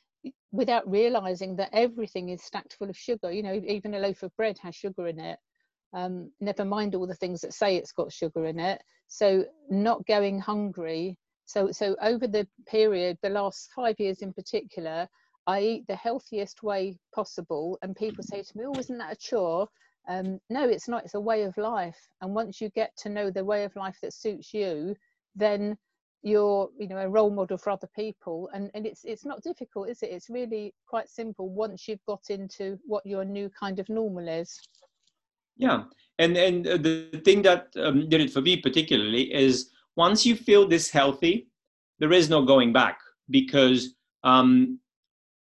[0.51, 3.31] without realizing that everything is stacked full of sugar.
[3.31, 5.39] You know, even a loaf of bread has sugar in it.
[5.95, 8.83] Um, never mind all the things that say it's got sugar in it.
[9.07, 11.17] So not going hungry.
[11.47, 15.09] So so over the period the last five years in particular
[15.47, 17.79] i eat the healthiest way possible.
[17.81, 19.69] And people say to me oh isn't that a chore?
[20.09, 21.05] Um, no it's not.
[21.05, 21.99] It's a way of life.
[22.21, 24.95] And once you get to know the way of life that suits you
[25.35, 25.77] then
[26.23, 28.51] you're you know a role model for other people.
[28.53, 30.11] And and it's it's not difficult is it?
[30.11, 34.61] It's really quite simple once you've got into what your new kind of normal is
[35.59, 35.85] yeah.
[36.19, 40.67] And and the thing that um, did it for me particularly is once you feel
[40.67, 41.49] this healthy
[42.01, 42.99] there is no going back
[43.31, 43.95] because
[44.25, 44.79] um,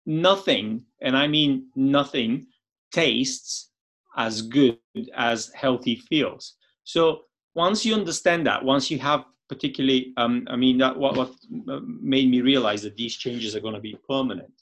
[0.07, 2.46] nothing and i mean nothing
[2.92, 3.70] tastes
[4.16, 4.78] as good
[5.14, 6.54] as healthy feels.
[6.85, 7.22] So
[7.54, 11.31] once you understand that once you have particularly um, i mean that what, what
[11.68, 11.81] uh,
[12.14, 14.52] made me realize that these changes are going to be permanent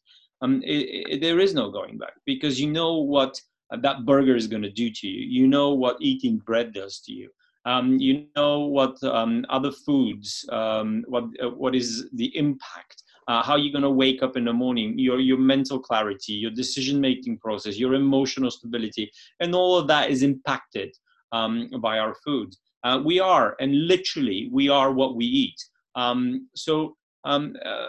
[0.42, 3.40] um, it, it, there is no going back because you know what
[3.70, 5.26] that burger is going to do to you.
[5.26, 7.30] You know what eating bread does to you.
[7.64, 13.42] Um, you know what um, other foods, um, what uh, what is the impact, uh,
[13.42, 17.00] how you're going to wake up in the morning, your your mental clarity, your decision
[17.00, 20.94] making process, your emotional stability, and all of that is impacted
[21.32, 22.54] um, by our food.
[22.84, 25.60] Uh, we are, and literally, we are what we eat.
[25.96, 27.88] Um, so um, uh,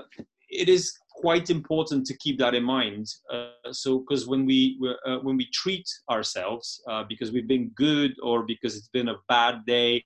[0.49, 3.05] it is quite important to keep that in mind.
[3.33, 8.13] Uh, so, because when we uh, when we treat ourselves uh, because we've been good
[8.21, 10.03] or because it's been a bad day,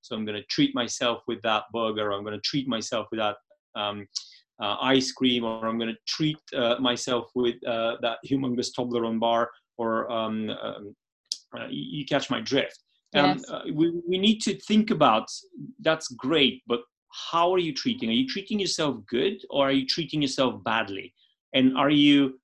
[0.00, 3.20] so I'm going to treat myself with that burger, I'm going to treat myself with
[3.20, 3.36] that
[3.74, 4.06] um,
[4.62, 9.20] uh, ice cream, or I'm going to treat uh, myself with uh, that humongous Toblerone
[9.20, 10.94] bar, or um, um,
[11.68, 12.78] you catch my drift.
[13.14, 13.44] Um, Yes.
[13.72, 15.26] we, we need to think about
[15.80, 16.80] that's great, but
[17.14, 18.08] how are you treating?
[18.08, 21.14] Are you treating yourself good or are you treating yourself badly?
[21.52, 22.40] And are you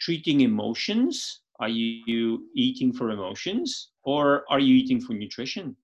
[0.00, 1.42] treating emotions?
[1.60, 5.76] Are you eating for emotions or are you eating for nutrition?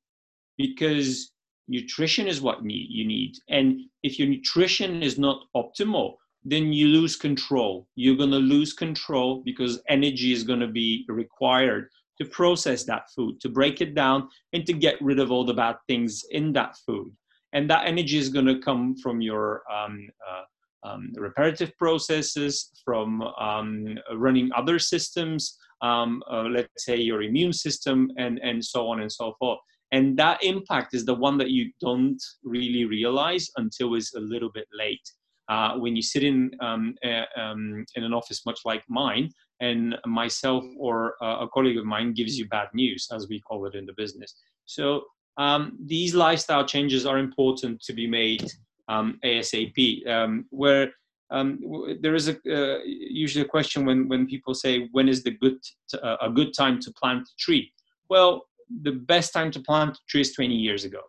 [0.58, 1.32] Because
[1.68, 3.36] nutrition is what you need.
[3.48, 7.86] And if your nutrition is not optimal, then you lose control.
[7.94, 11.88] You're going to lose control because energy is going to be required
[12.18, 15.54] to process that food, to break it down, and to get rid of all the
[15.54, 17.12] bad things in that food.
[17.54, 23.22] And that energy is going to come from your um, uh, um, reparative processes, from
[23.22, 29.00] um, running other systems, um, uh, let's say your immune system, and, and so on
[29.00, 29.58] and so forth.
[29.92, 34.50] And that impact is the one that you don't really realize until it's a little
[34.52, 35.08] bit late.
[35.48, 36.94] Uh, when you sit in um,
[37.36, 39.30] um, in an office much like mine,
[39.60, 43.66] and myself or uh, a colleague of mine gives you bad news, as we call
[43.66, 44.34] it in the business.
[44.64, 45.02] So
[45.36, 48.50] um, these lifestyle changes are important to be made
[48.88, 50.06] um, ASAP.
[50.08, 50.92] Um, where
[51.30, 55.22] um, w- there is a uh, usually a question when when people say when is
[55.22, 55.58] the good
[55.90, 57.72] t- uh, a good time to plant a tree?
[58.08, 58.46] Well,
[58.82, 61.00] the best time to plant a tree is 20 years ago.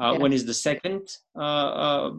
[0.00, 0.20] Uh, Yes.
[0.22, 2.10] When is the second uh, uh,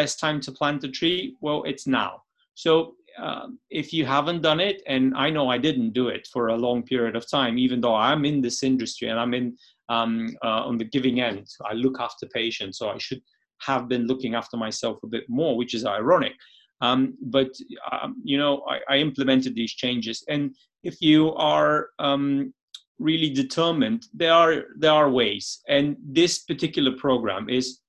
[0.00, 1.36] best time to plant a tree?
[1.40, 2.22] Well, it's now.
[2.54, 6.48] So um, if you haven't done it, and I know I didn't do it for
[6.48, 9.56] a long period of time, even though I'm in this industry and I'm in
[9.88, 13.22] um, uh, on the giving end, I look after patients, so I should
[13.60, 16.32] have been looking after myself a bit more, which is ironic.
[16.80, 17.50] Um, but
[17.90, 22.52] um, you know, I, I implemented these changes, and if you are um,
[22.98, 27.80] really determined, there are there are ways, and this particular program is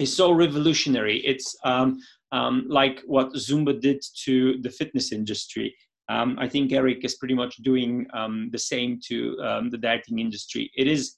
[0.00, 1.18] is so revolutionary.
[1.18, 2.00] It's um,
[2.32, 5.74] um, like what Zumba did to the fitness industry.
[6.08, 10.18] Um, I think Eric is pretty much doing um, the same to um, the dieting
[10.18, 10.70] industry.
[10.76, 11.16] It is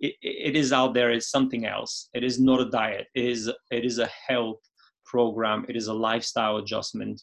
[0.00, 1.10] it, it is out there.
[1.10, 2.08] It's something else.
[2.12, 3.06] It is not a diet.
[3.14, 4.60] It is it is a health
[5.04, 5.64] program.
[5.68, 7.22] It is a lifestyle adjustment.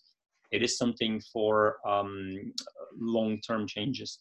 [0.52, 2.54] It is something for um,
[3.00, 4.20] long-term changes.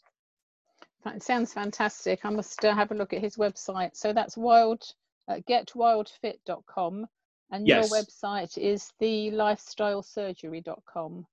[1.05, 2.21] That sounds fantastic.
[2.25, 3.91] I must uh, have a look at his website.
[3.95, 4.83] So that's wild,
[5.29, 7.07] uh, getwildfit.com.
[7.53, 7.91] And Yes.
[7.91, 11.27] your website is thelifestylesurgery.com.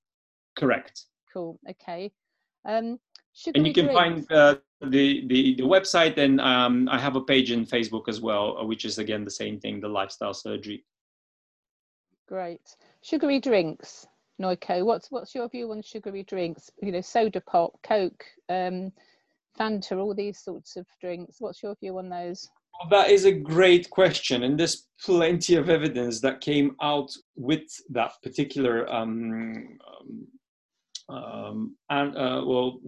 [0.56, 1.04] Correct.
[1.32, 1.58] Cool.
[1.68, 2.12] Okay.
[2.64, 3.00] Um,
[3.54, 4.00] and you can drinks.
[4.00, 8.20] find uh, the, the the website and um, i have a page in facebook as
[8.20, 10.84] well uh, which is again the same thing the lifestyle surgery
[12.30, 12.76] Great.
[13.02, 14.06] Sugary drinks.
[14.40, 16.70] Nokyo, what's what's your view on sugary drinks?
[16.80, 18.92] You know, soda pop, Coke, um,
[19.58, 21.40] Fanta, all these sorts of drinks.
[21.40, 22.48] What's your view on those?
[22.88, 28.12] That is a great question and there's plenty of evidence that came out with that
[28.22, 32.78] particular um, um, um, and uh, well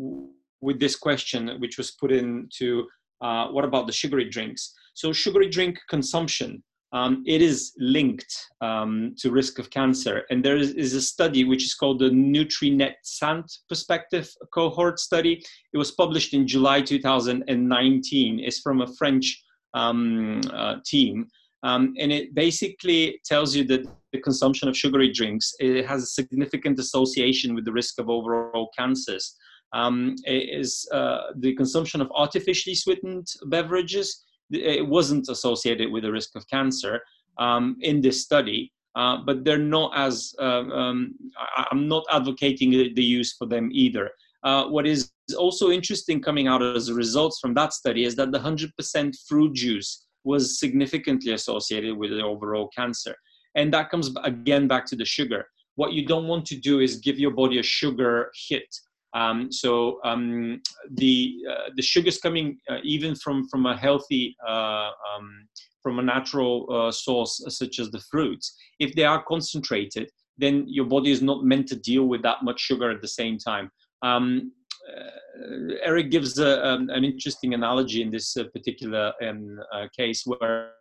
[0.60, 2.86] with this question which was put into
[3.20, 4.74] uh, what about the sugary drinks?
[4.94, 6.62] So sugary drink consumption
[6.94, 11.44] um, it is linked um, to risk of cancer and there is, is a study
[11.44, 15.42] which is called the NutriNet-Santé perspective cohort study.
[15.72, 19.42] It was published in july 2019 it's from a french
[19.74, 21.26] um, uh, team
[21.62, 26.06] um, and it basically tells you that the consumption of sugary drinks it has a
[26.06, 29.36] significant association with the risk of overall cancers.
[29.74, 34.22] Um, is uh, the consumption of artificially sweetened beverages.
[34.50, 37.00] It wasn't associated with the risk of cancer
[37.38, 40.34] um, in this study, uh, but they're not as.
[40.38, 44.10] Uh, um, I, I'm not advocating the use for them either.
[44.44, 48.38] Uh, what is also interesting coming out as results from that study is that the
[48.38, 53.14] 100% fruit juice was significantly associated with the overall cancer.
[53.54, 55.46] And that comes again back to the sugar.
[55.76, 58.68] What you don't want to do is give your body a sugar hit.
[59.14, 64.90] Um, so um, the uh, the sugars coming uh, even from from a healthy uh,
[65.14, 65.46] um,
[65.82, 70.86] from a natural uh, source such as the fruits, if they are concentrated, then your
[70.86, 73.70] body is not meant to deal with that much sugar at the same time.
[74.02, 74.52] Um,
[74.88, 80.24] uh, Eric gives a, um, an interesting analogy in this uh, particular um, uh, case
[80.26, 80.72] where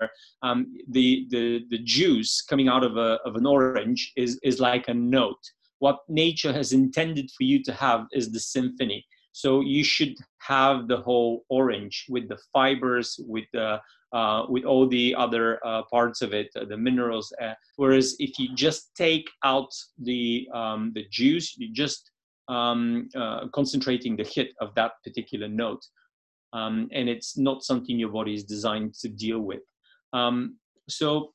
[0.41, 4.87] um, the, the, the juice coming out of, a, of an orange is, is like
[4.87, 5.39] a note.
[5.79, 9.05] What nature has intended for you to have is the symphony.
[9.33, 13.79] So you should have the whole orange with the fibers, with the
[14.13, 17.31] uh, with all the other uh, parts of it, the minerals.
[17.41, 22.10] Uh, whereas if you just take out the um, the juice, you just
[22.47, 25.85] um, uh, concentrating the hit of that particular note.
[26.53, 29.61] Um, and it's not something your body is designed to deal with.
[30.13, 30.57] Um,
[30.89, 31.33] so,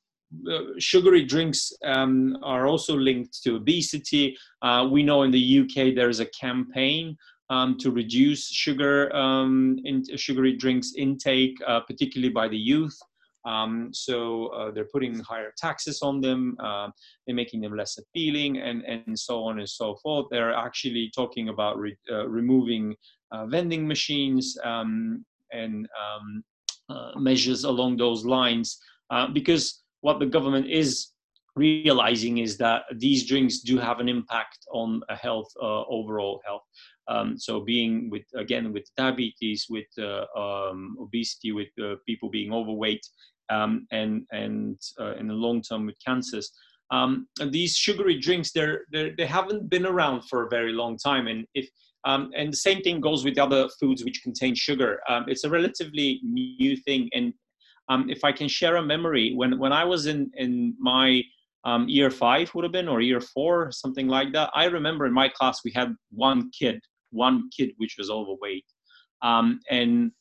[0.50, 4.36] uh, sugary drinks um, are also linked to obesity.
[4.60, 7.16] Uh, we know in the UK there is a campaign
[7.48, 12.98] um, to reduce sugar um, in, sugary drinks intake, uh, particularly by the youth.
[13.46, 16.88] Um, so uh, they're putting higher taxes on them, uh,
[17.24, 20.26] they're making them less appealing, and, and so on and so forth.
[20.30, 22.96] They're actually talking about re, uh, removing
[23.30, 26.44] uh, vending machines um, and um,
[26.88, 28.78] uh, measures along those lines,
[29.10, 31.08] uh, because what the government is
[31.54, 36.62] realizing is that these drinks do have an impact on health, overall health.
[37.08, 42.52] Um, so being with again with diabetes, with uh, um, obesity, with uh, people being
[42.52, 43.06] overweight,
[43.50, 46.50] um, and and uh, in the long term with cancers.
[46.92, 51.26] Um, these sugary drinks, they're, they're, they haven't been around for a very long time,
[51.26, 51.68] and if
[52.04, 55.00] um, and the same thing goes with the other foods which contain sugar.
[55.08, 57.34] Um, it's a relatively new thing, and
[57.88, 61.22] um, if I can share a memory, when when I was in in my
[61.64, 64.50] um, year five would have been or year four, something like that.
[64.54, 66.80] I remember in my class we had one kid,
[67.10, 68.64] one kid which was overweight,
[69.22, 70.12] and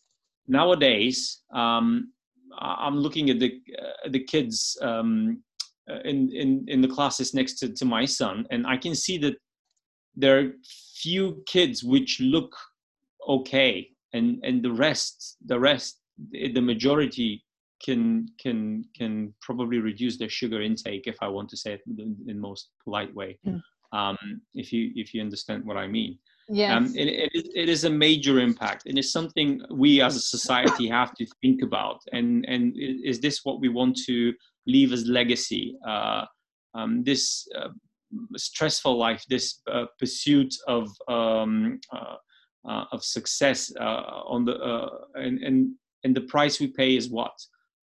[0.47, 2.11] nowadays um,
[2.59, 5.41] I'm looking at the uh, the kids um,
[5.89, 9.17] uh, in in in the classes next to, to my son, and I can see
[9.19, 9.35] that
[10.15, 10.51] there are
[10.95, 12.55] few kids which look
[13.27, 15.99] okay, and and the rest the rest
[16.31, 17.43] the majority
[17.83, 22.15] can can can probably reduce their sugar intake if I want to say it in,
[22.27, 23.37] in most polite way.
[23.45, 23.61] Mm.
[23.91, 26.17] Um, if you if you understand what I mean.
[26.47, 26.77] Yes.
[26.77, 30.19] Um, it, it, is, it is a major impact, and it's something we as a
[30.19, 32.01] society have to think about.
[32.11, 34.33] And and is this what we want to
[34.67, 35.75] leave as legacy?
[35.87, 36.25] Uh,
[36.75, 37.69] um, this uh,
[38.35, 42.15] stressful life, this uh, pursuit of um, uh,
[42.67, 45.73] uh, of success uh, on the and and
[46.03, 47.33] and the price we pay is what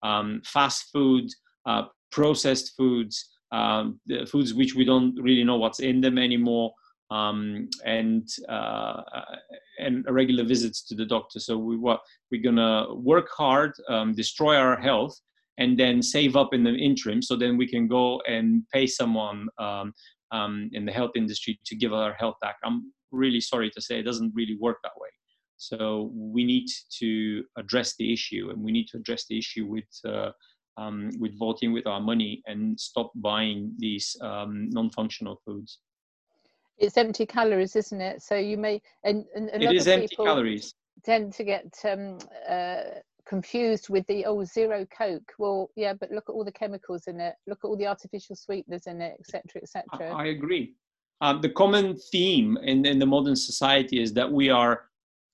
[0.03, 1.29] um, fast food,
[2.11, 6.71] processed foods, um, the foods which we don't really know what's in them anymore
[7.13, 9.01] um, and uh,
[9.79, 11.39] and regular visits to the doctor.
[11.39, 11.99] So we what
[12.31, 15.15] we're gonna work hard, um, destroy our health,
[15.59, 17.21] and then save up in the interim.
[17.21, 19.93] So then we can go and pay someone um,
[20.31, 22.55] um, in the health industry to give our health back.
[22.63, 25.09] I'm really sorry to say it doesn't really work that way.
[25.57, 26.67] So we need
[26.99, 29.91] to address the issue, and we need to address the issue with.
[30.05, 30.31] Uh,
[30.75, 35.77] um, with voting with our money and stop buying these um, non-functional foods
[36.77, 38.21] it's empty calories, isn't it?
[38.21, 40.73] So you may and, and a it is empty calories.
[41.03, 42.17] Tend to get um,
[42.49, 42.81] uh,
[43.25, 45.31] confused with the oh zero Coke.
[45.37, 47.35] Well, yeah, but look at all the chemicals in it.
[47.47, 50.15] Look at all the artificial sweeteners in it, etc., etc.
[50.15, 50.73] I agree.
[51.21, 54.89] Um, the common theme in, in the modern society is that we are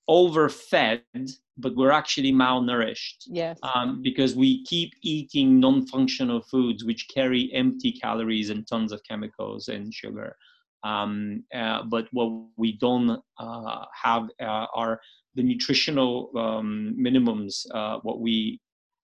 [0.08, 3.26] overfed, but we're actually malnourished.
[3.28, 3.58] Yes.
[3.64, 9.68] Um, because we keep eating non-functional foods which carry empty calories and tons of chemicals
[9.68, 10.36] and sugar.
[10.84, 15.00] Um, uh, but what we don't uh, have uh, are
[15.36, 18.60] the nutritional um, minimums, uh, what we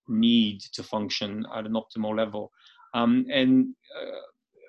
[0.07, 2.51] need to function at an optimal level.
[2.93, 4.11] Um, and uh,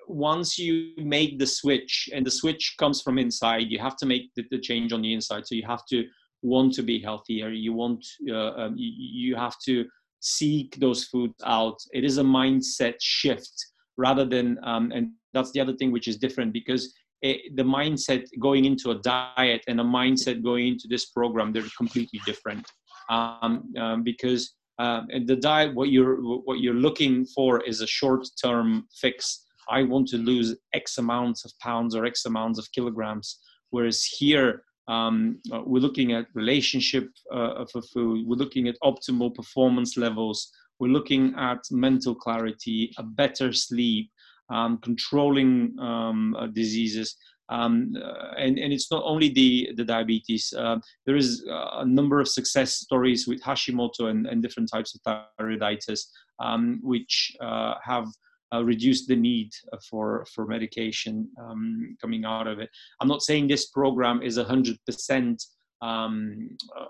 [0.07, 4.33] once you make the switch, and the switch comes from inside, you have to make
[4.35, 5.47] the, the change on the inside.
[5.47, 6.05] So you have to
[6.41, 7.49] want to be healthier.
[7.49, 8.91] You want, uh, um, you,
[9.29, 9.85] you have to
[10.19, 11.77] seek those foods out.
[11.93, 13.53] It is a mindset shift
[13.97, 18.25] rather than um, and that's the other thing which is different because it, the mindset
[18.39, 22.65] going into a diet and a mindset going into this program they're completely different.
[23.09, 26.17] Um, um, because uh, the diet what you're
[26.47, 29.45] what you're looking for is a short term fix.
[29.69, 33.39] I want to lose x amounts of pounds or x amounts of kilograms.
[33.69, 38.25] Whereas here um, we're looking at relationship uh, for food.
[38.27, 40.51] We're looking at optimal performance levels.
[40.79, 44.11] We're looking at mental clarity a better sleep
[44.49, 47.15] um, controlling um, uh, diseases.
[47.49, 50.53] Um, uh, and, and it's not only the, the diabetes.
[50.57, 55.01] Uh, there is a number of success stories with Hashimoto and, and different types of
[55.39, 56.01] thyroiditis,
[56.39, 58.07] um, which uh, have
[58.53, 59.51] uh, reduced the need
[59.89, 62.69] for, for medication um, coming out of it.
[62.99, 65.45] I'm not saying this program is 100%
[65.81, 66.85] um, uh,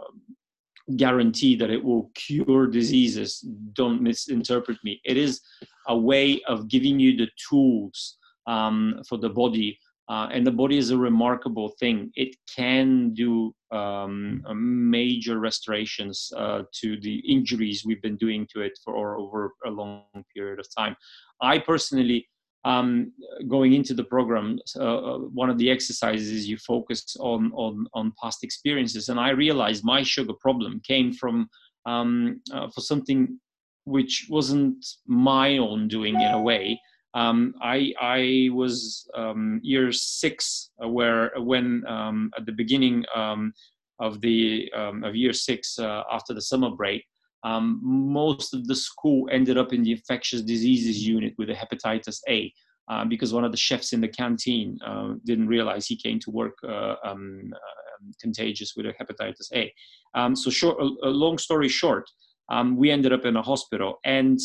[0.96, 3.46] guarantee that it will cure diseases.
[3.74, 5.02] Don't misinterpret me.
[5.04, 5.42] It is
[5.88, 8.18] a way of giving you the tools
[8.48, 9.78] um, for the body.
[10.10, 12.10] Uh, and the body is a remarkable thing.
[12.16, 18.72] It can do um, major restorations uh, to the injuries we've been doing to it
[18.86, 20.96] for over a long period of time.
[21.42, 22.30] I personally
[22.68, 23.14] um,
[23.48, 28.14] going into the program, uh, uh, one of the exercises you focus on, on, on
[28.22, 29.08] past experiences.
[29.08, 31.50] And I realized my sugar problem came from
[31.86, 33.40] um, uh, for something
[33.86, 36.78] which wasn't my own doing in a way.
[37.14, 43.54] Um, I I was um, year six, uh, where when um, at the beginning um,
[44.00, 47.06] of the of year six uh, after the summer break,
[47.44, 52.20] um, most of the school ended up in the infectious diseases unit with a hepatitis
[52.28, 52.52] A.
[52.90, 56.32] Uh, because one of the chefs in the canteen uh, didn't realize he came to
[56.32, 59.74] work uh, um, uh, contagious with a hepatitis A.
[60.16, 62.10] Um, so, short, long story short,
[62.48, 64.40] um, we ended up in a hospital, and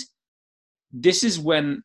[0.93, 1.85] this is when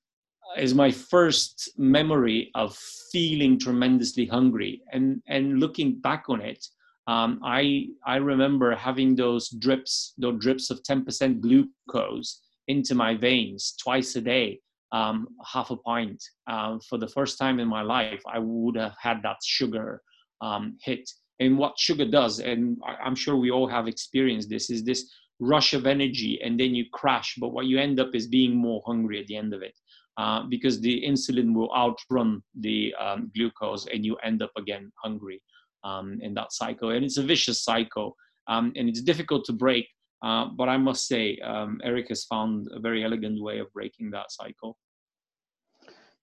[0.58, 2.76] is my first memory of
[3.12, 6.66] feeling tremendously hungry and and looking back on it
[7.08, 13.76] um, I I remember having those drips, those drips of 10% glucose into my veins
[13.82, 14.60] twice a day,
[14.92, 16.22] um, half a pint.
[16.48, 20.02] Um, for the first time in my life, I would have had that sugar
[20.42, 21.10] um, hit.
[21.40, 25.74] And what sugar does, and I'm sure we all have experienced this, is this rush
[25.74, 27.36] of energy, and then you crash.
[27.40, 29.76] But what you end up is being more hungry at the end of it.
[30.18, 35.40] Uh, because the insulin will outrun the um, glucose and you end up again hungry
[35.88, 36.90] um, in that cycle.
[36.90, 38.16] And it's a vicious cycle
[38.48, 39.88] um, and it's difficult to break.
[40.24, 44.12] Uh, but I must say, um, Eric has found a very elegant way of breaking
[44.12, 44.78] that cycle.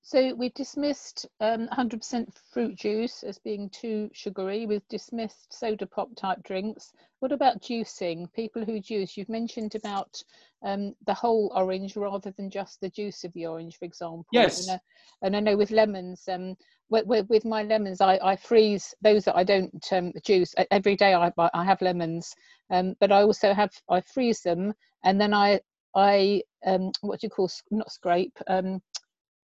[0.07, 4.67] So we've dismissed 100% um, fruit juice as being too sugary.
[4.67, 6.93] We've dismissed soda pop type drinks.
[7.21, 8.31] What about juicing?
[8.35, 10.23] People who juice, you've mentioned about
[10.63, 14.27] um, the whole orange rather than just the juice of the orange, for example.
[14.31, 14.69] Yes.
[14.69, 14.81] And, uh,
[15.23, 16.55] and I know with lemons, um,
[16.91, 20.55] with, with, with, my lemons, I, I freeze those that I don't um, juice.
[20.71, 22.35] Every day I, I have lemons,
[22.71, 24.73] um, but I also have, I freeze them
[25.05, 25.61] and then I,
[25.95, 28.81] I um, what do you call, not scrape, um,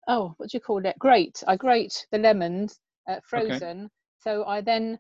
[0.09, 0.99] oh, what do you call it?
[0.99, 1.43] Grate.
[1.47, 2.79] I grate the lemons
[3.09, 3.81] uh, frozen.
[3.81, 3.89] Okay.
[4.19, 4.99] So I then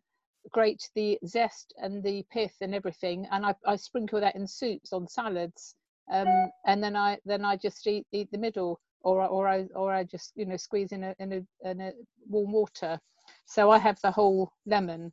[0.50, 4.92] grate the zest and the pith and everything, and I, I sprinkle that in soups
[4.92, 5.74] on salads.
[6.12, 9.92] Um, and then I then I just eat, eat the middle, or or I or
[9.92, 11.92] I just you know squeeze in a in a, in a
[12.28, 12.98] warm water.
[13.46, 15.12] So I have the whole lemon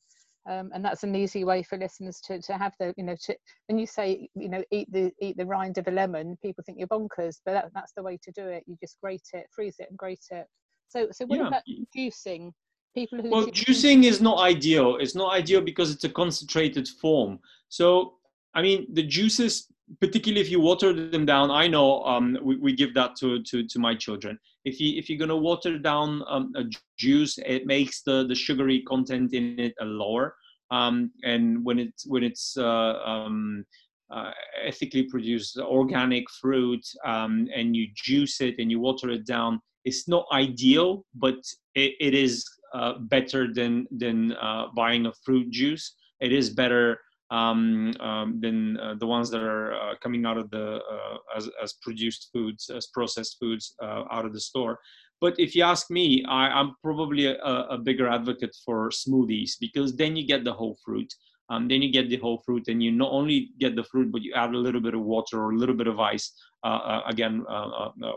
[0.49, 3.35] um, and that's an easy way for listeners to, to have the you know to,
[3.67, 6.79] when you say you know eat the eat the rind of a lemon people think
[6.79, 8.63] you're bonkers but that, that's the way to do it.
[8.65, 10.45] You just grate it freeze it and grate it.
[10.87, 11.47] So so what yeah.
[11.47, 11.63] about
[11.95, 12.51] juicing?
[12.95, 14.97] People who well juicing is not ideal.
[14.97, 17.39] It's not ideal because it's a concentrated form.
[17.69, 18.13] So
[18.55, 19.67] i mean the juices
[19.99, 23.65] particularly if you water them down i know um, we, we give that to, to,
[23.67, 24.37] to my children.
[24.65, 26.63] If you if you're going to water down um, a
[26.97, 30.35] juice it makes the the sugary content in it lower
[30.71, 33.65] um, and when it's when it's uh, um,
[34.11, 34.31] uh,
[34.63, 40.07] ethically produced organic fruit um, and you juice it and you water it down it's
[40.07, 41.37] not ideal but
[41.75, 45.95] it, it is uh, better than than uh, buying a fruit juice.
[46.19, 46.99] It is better
[47.31, 51.49] um, um, than uh, the ones that are uh, coming out of the uh, as,
[51.61, 54.79] as produced foods, as processed foods uh, out of the store.
[55.21, 59.95] But if you ask me, I, am probably a, a, bigger advocate for smoothies because
[59.97, 61.13] then you get the whole fruit.
[61.49, 64.21] Um, then you get the whole fruit, and you not only get the fruit, but
[64.21, 66.31] you add a little bit of water or a little bit of ice.
[66.63, 67.43] Uh, uh, again,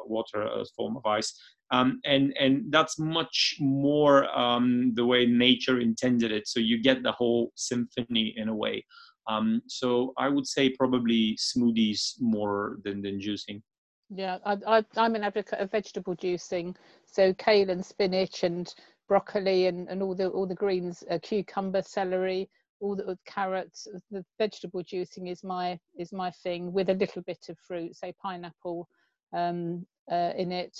[0.06, 1.32] water as form of ice,
[1.72, 6.46] um, and and that's much more um, the way nature intended it.
[6.46, 8.84] So you get the whole symphony in a way.
[9.26, 13.62] Um, so I would say probably smoothies more than than juicing.
[14.14, 16.76] Yeah, I, am an advocate of vegetable juicing.
[17.06, 18.72] So kale and spinach and
[19.08, 22.50] broccoli and, and all the all the greens, uh, cucumber, celery,
[22.80, 23.88] all the carrots.
[24.10, 28.12] The vegetable juicing is my is my thing with a little bit of fruit, say
[28.22, 28.86] pineapple
[29.32, 30.76] um, uh, in it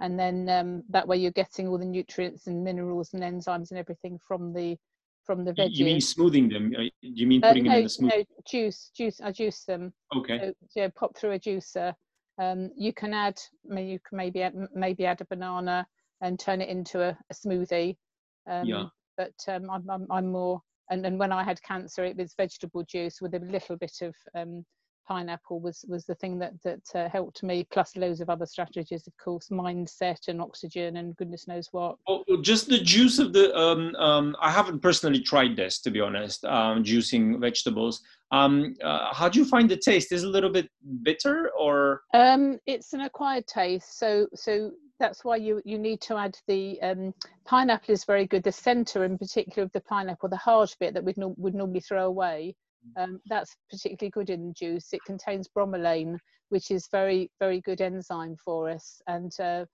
[0.00, 3.78] and then um, that way you're getting all the nutrients and minerals and enzymes and
[3.78, 4.76] everything from the
[5.24, 5.76] from the veggies.
[5.76, 6.72] You mean smoothing them?
[6.78, 8.12] Uh, you mean uh, putting uh, no, them in the smooth?
[8.16, 9.20] No, juice, juice.
[9.20, 9.92] I juice them.
[10.16, 10.38] Okay.
[10.38, 11.92] So, yeah, pop through a juicer.
[12.38, 15.86] Um, you can add, maybe you can maybe add, maybe add a banana
[16.20, 17.96] and turn it into a, a smoothie.
[18.48, 18.84] Um, yeah.
[19.16, 22.84] But um, I'm, I'm, I'm more, and, and when I had cancer, it was vegetable
[22.84, 24.64] juice with a little bit of um,
[25.06, 29.06] pineapple was was the thing that that uh, helped me plus loads of other strategies
[29.06, 31.96] of course mindset and oxygen and goodness knows what.
[32.06, 36.00] Well, just the juice of the um, um, i haven't personally tried this to be
[36.00, 38.02] honest um, juicing vegetables.
[38.32, 40.10] Um, uh, how do you find the taste?
[40.10, 40.68] Is a little bit
[41.02, 42.02] bitter or?
[42.12, 46.80] Um, it's an acquired taste so so that's why you you need to add the
[46.82, 48.42] um, pineapple is very good.
[48.42, 51.80] The center in particular of the pineapple the hard bit that we'd, no, would normally
[51.80, 52.56] throw away
[52.96, 54.88] um, that's particularly good in juice.
[54.92, 56.18] It contains bromelain,
[56.48, 59.64] which is very, very good enzyme for us and uh,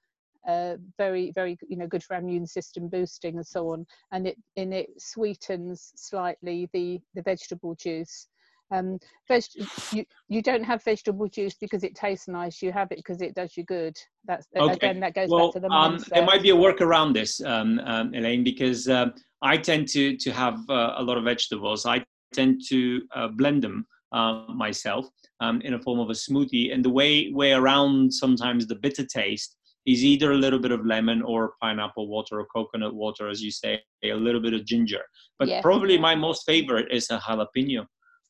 [0.48, 3.86] uh, very, very, you know, good for immune system boosting and so on.
[4.10, 8.28] And it, and it sweetens slightly the, the vegetable juice.
[8.72, 8.98] Um,
[9.28, 9.44] veg-
[9.92, 12.62] you, you don't have vegetable juice because it tastes nice.
[12.62, 13.94] You have it because it does you good.
[14.24, 14.72] That's okay.
[14.72, 16.08] again that goes well, back to the um, mindset.
[16.08, 19.10] there might be a work around this, um, um, Elaine, because uh,
[19.42, 21.84] I tend to to have uh, a lot of vegetables.
[21.84, 22.02] I
[22.32, 25.06] tend to uh, blend them uh, myself
[25.40, 29.06] um, in a form of a smoothie, and the way way around sometimes the bitter
[29.06, 29.56] taste
[29.86, 33.50] is either a little bit of lemon or pineapple water or coconut water, as you
[33.50, 35.02] say, a little bit of ginger.
[35.38, 35.62] But Yes.
[35.62, 37.86] probably my most favorite is a jalapeno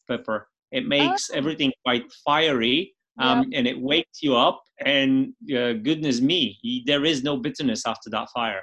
[0.09, 0.48] pepper.
[0.70, 1.36] It makes Oh.
[1.36, 4.62] everything quite fiery um, and it wakes you up.
[4.84, 8.62] And uh, goodness me, there is no bitterness after that fire.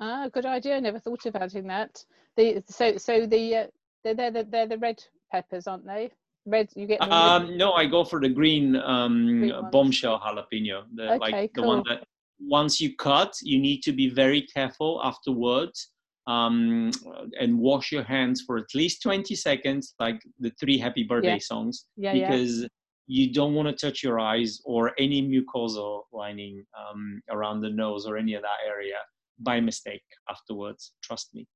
[0.00, 0.80] Ah, good idea.
[0.80, 2.02] Never thought of adding that.
[2.36, 3.66] The so so the uh,
[4.04, 6.10] they're they're the, they're the red peppers, aren't they?
[6.46, 6.70] Red.
[6.74, 10.84] You get Um, no, I go for the green, um, Green bombshell jalapeno.
[10.94, 11.96] The, Okay, like the one cool.
[11.96, 12.04] that
[12.40, 15.90] once you cut, you need to be very careful afterwards
[16.26, 16.90] um,
[17.40, 21.38] and wash your hands for at least 20 seconds, like the three happy birthday Yeah.
[21.38, 22.26] songs, yeah, yeah.
[22.30, 22.68] because
[23.06, 28.06] you don't want to touch your eyes or any mucosal lining um, around the nose
[28.06, 28.96] or any of that area
[29.38, 30.92] by mistake afterwards.
[31.02, 31.46] Trust me.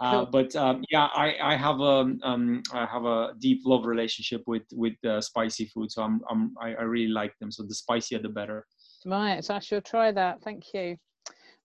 [0.00, 4.42] Uh, but um, yeah, I, I have a um, I have a deep love relationship
[4.46, 7.52] with with uh, spicy food, so I'm, I'm I, I really like them.
[7.52, 8.66] So the spicier the better.
[9.06, 10.42] Right, I shall try that.
[10.42, 10.96] Thank you.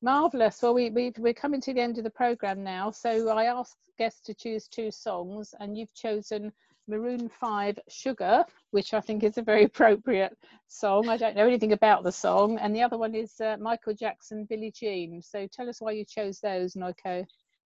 [0.01, 0.61] Marvelous.
[0.61, 2.91] Well, we, we we're coming to the end of the program now.
[2.91, 6.53] So I asked guests to choose two songs, and you've chosen
[6.87, 11.09] Maroon Five "Sugar," which I think is a very appropriate song.
[11.09, 14.45] I don't know anything about the song, and the other one is uh, Michael Jackson,
[14.45, 17.25] "Billie Jean." So tell us why you chose those, Nokyo.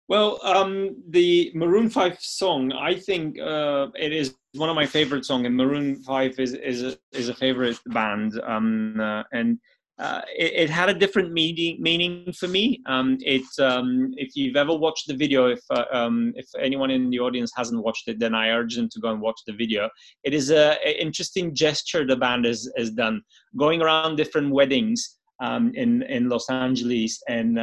[0.08, 5.24] Well, um, the Maroon Five song, I think uh, it is one of my favorite
[5.24, 9.58] songs, and Maroon Five is is a, is a favorite band, um, uh, and
[9.98, 12.82] uh, it, it had a different meaning meaning for me.
[12.84, 17.08] Um, it um, if you've ever watched the video, if uh, um, if anyone in
[17.08, 19.88] the audience hasn't watched it, then I urge them to go and watch the video.
[20.22, 23.22] It is a, a interesting gesture the band has has done,
[23.56, 27.58] going around different weddings um, in in Los Angeles and.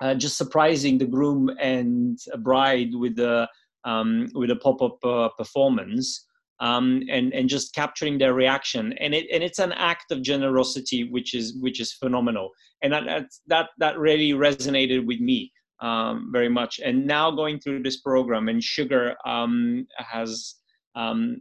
[0.00, 3.48] Uh, just surprising the groom and bride with the
[3.84, 6.26] um, with a pop-up uh, performance
[6.60, 8.92] um, and and just capturing their reaction.
[9.00, 12.50] And it and it's an act of generosity which is which is phenomenal.
[12.82, 16.80] And that that that really resonated with me um, very much.
[16.84, 20.56] And now going through this program and sugar um, has
[20.94, 21.38] um,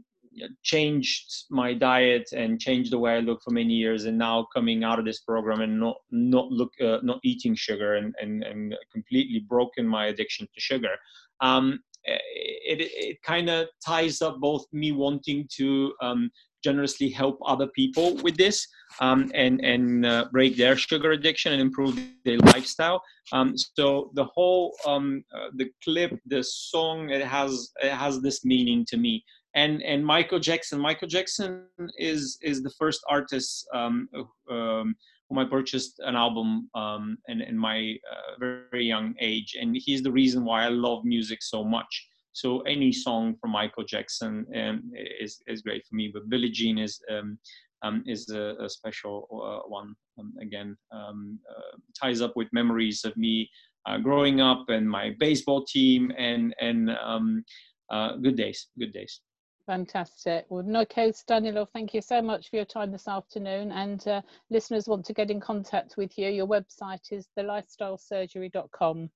[0.64, 4.06] changed my diet and changed the way I look for many years.
[4.06, 7.96] And now coming out of this program and not not look uh, not eating sugar
[7.96, 10.96] and, and and completely broken my addiction to sugar.
[11.42, 16.30] Um, it it kind of ties up both me wanting to um,
[16.64, 18.68] generously help other people with this
[19.00, 21.94] um, and and uh, break their sugar addiction and improve
[22.26, 23.02] their lifestyle.
[23.32, 28.44] Um, so the whole um, uh, the clip, the song, it has it has this
[28.44, 29.24] meaning to me
[29.56, 30.80] and and Michael Jackson.
[30.80, 31.66] Michael Jackson
[31.98, 34.08] is is the first artist um,
[34.50, 34.96] um,
[35.30, 40.04] whom I purchased an album um, in in my uh, very, young age, and he's
[40.04, 42.08] the reason why I love music so much.
[42.34, 46.12] So any song from Michael Jackson um, is is great for me.
[46.14, 47.40] But Billie Jean is um,
[47.82, 49.96] um, is a, a special uh, one.
[50.20, 53.50] Um, again, um, uh, ties up with memories of me
[53.86, 57.44] uh, growing up and my baseball team and and um,
[57.90, 59.22] uh, good days, good days.
[59.66, 60.46] Fantastic.
[60.50, 63.72] Well, Nokyo Stanilav, thank you so much for your time this afternoon.
[63.72, 66.30] And uh, listeners want to get in contact with you.
[66.30, 69.10] Your website is thelifestylesurgery.com.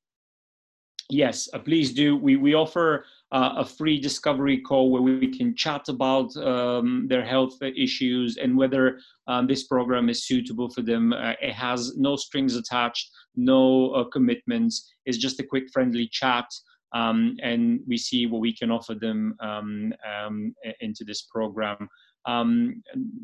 [1.12, 2.16] Yes, uh, please do.
[2.16, 7.26] We we offer uh, a free discovery call where we can chat about um, their
[7.26, 11.14] health issues and whether um, this program is suitable for them.
[11.14, 14.94] Uh, it has no strings attached, no uh, commitments.
[15.08, 16.46] It's just a quick, friendly chat,
[16.94, 21.88] um, and we see what we can offer them um, um, into this program.
[22.26, 22.84] Um,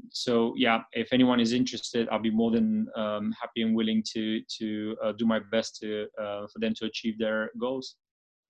[0.09, 4.41] so yeah, if anyone is interested, I'll be more than um, happy and willing to
[4.57, 7.95] to uh, do my best to uh, for them to achieve their goals.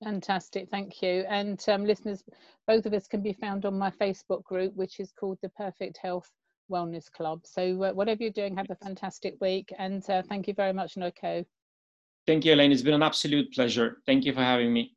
[0.03, 1.25] Fantastic, thank you.
[1.29, 2.23] And um, listeners,
[2.67, 5.97] both of us can be found on my Facebook group, which is called the Perfect
[6.01, 6.29] Health
[6.69, 7.41] Wellness Club.
[7.45, 9.73] So, uh, whatever you're doing, have a fantastic week.
[9.79, 11.45] And uh, thank you very much, Nokyo.
[12.27, 12.71] Thank you, Elaine.
[12.71, 13.97] It's been an absolute pleasure.
[14.05, 14.94] Thank you for having me.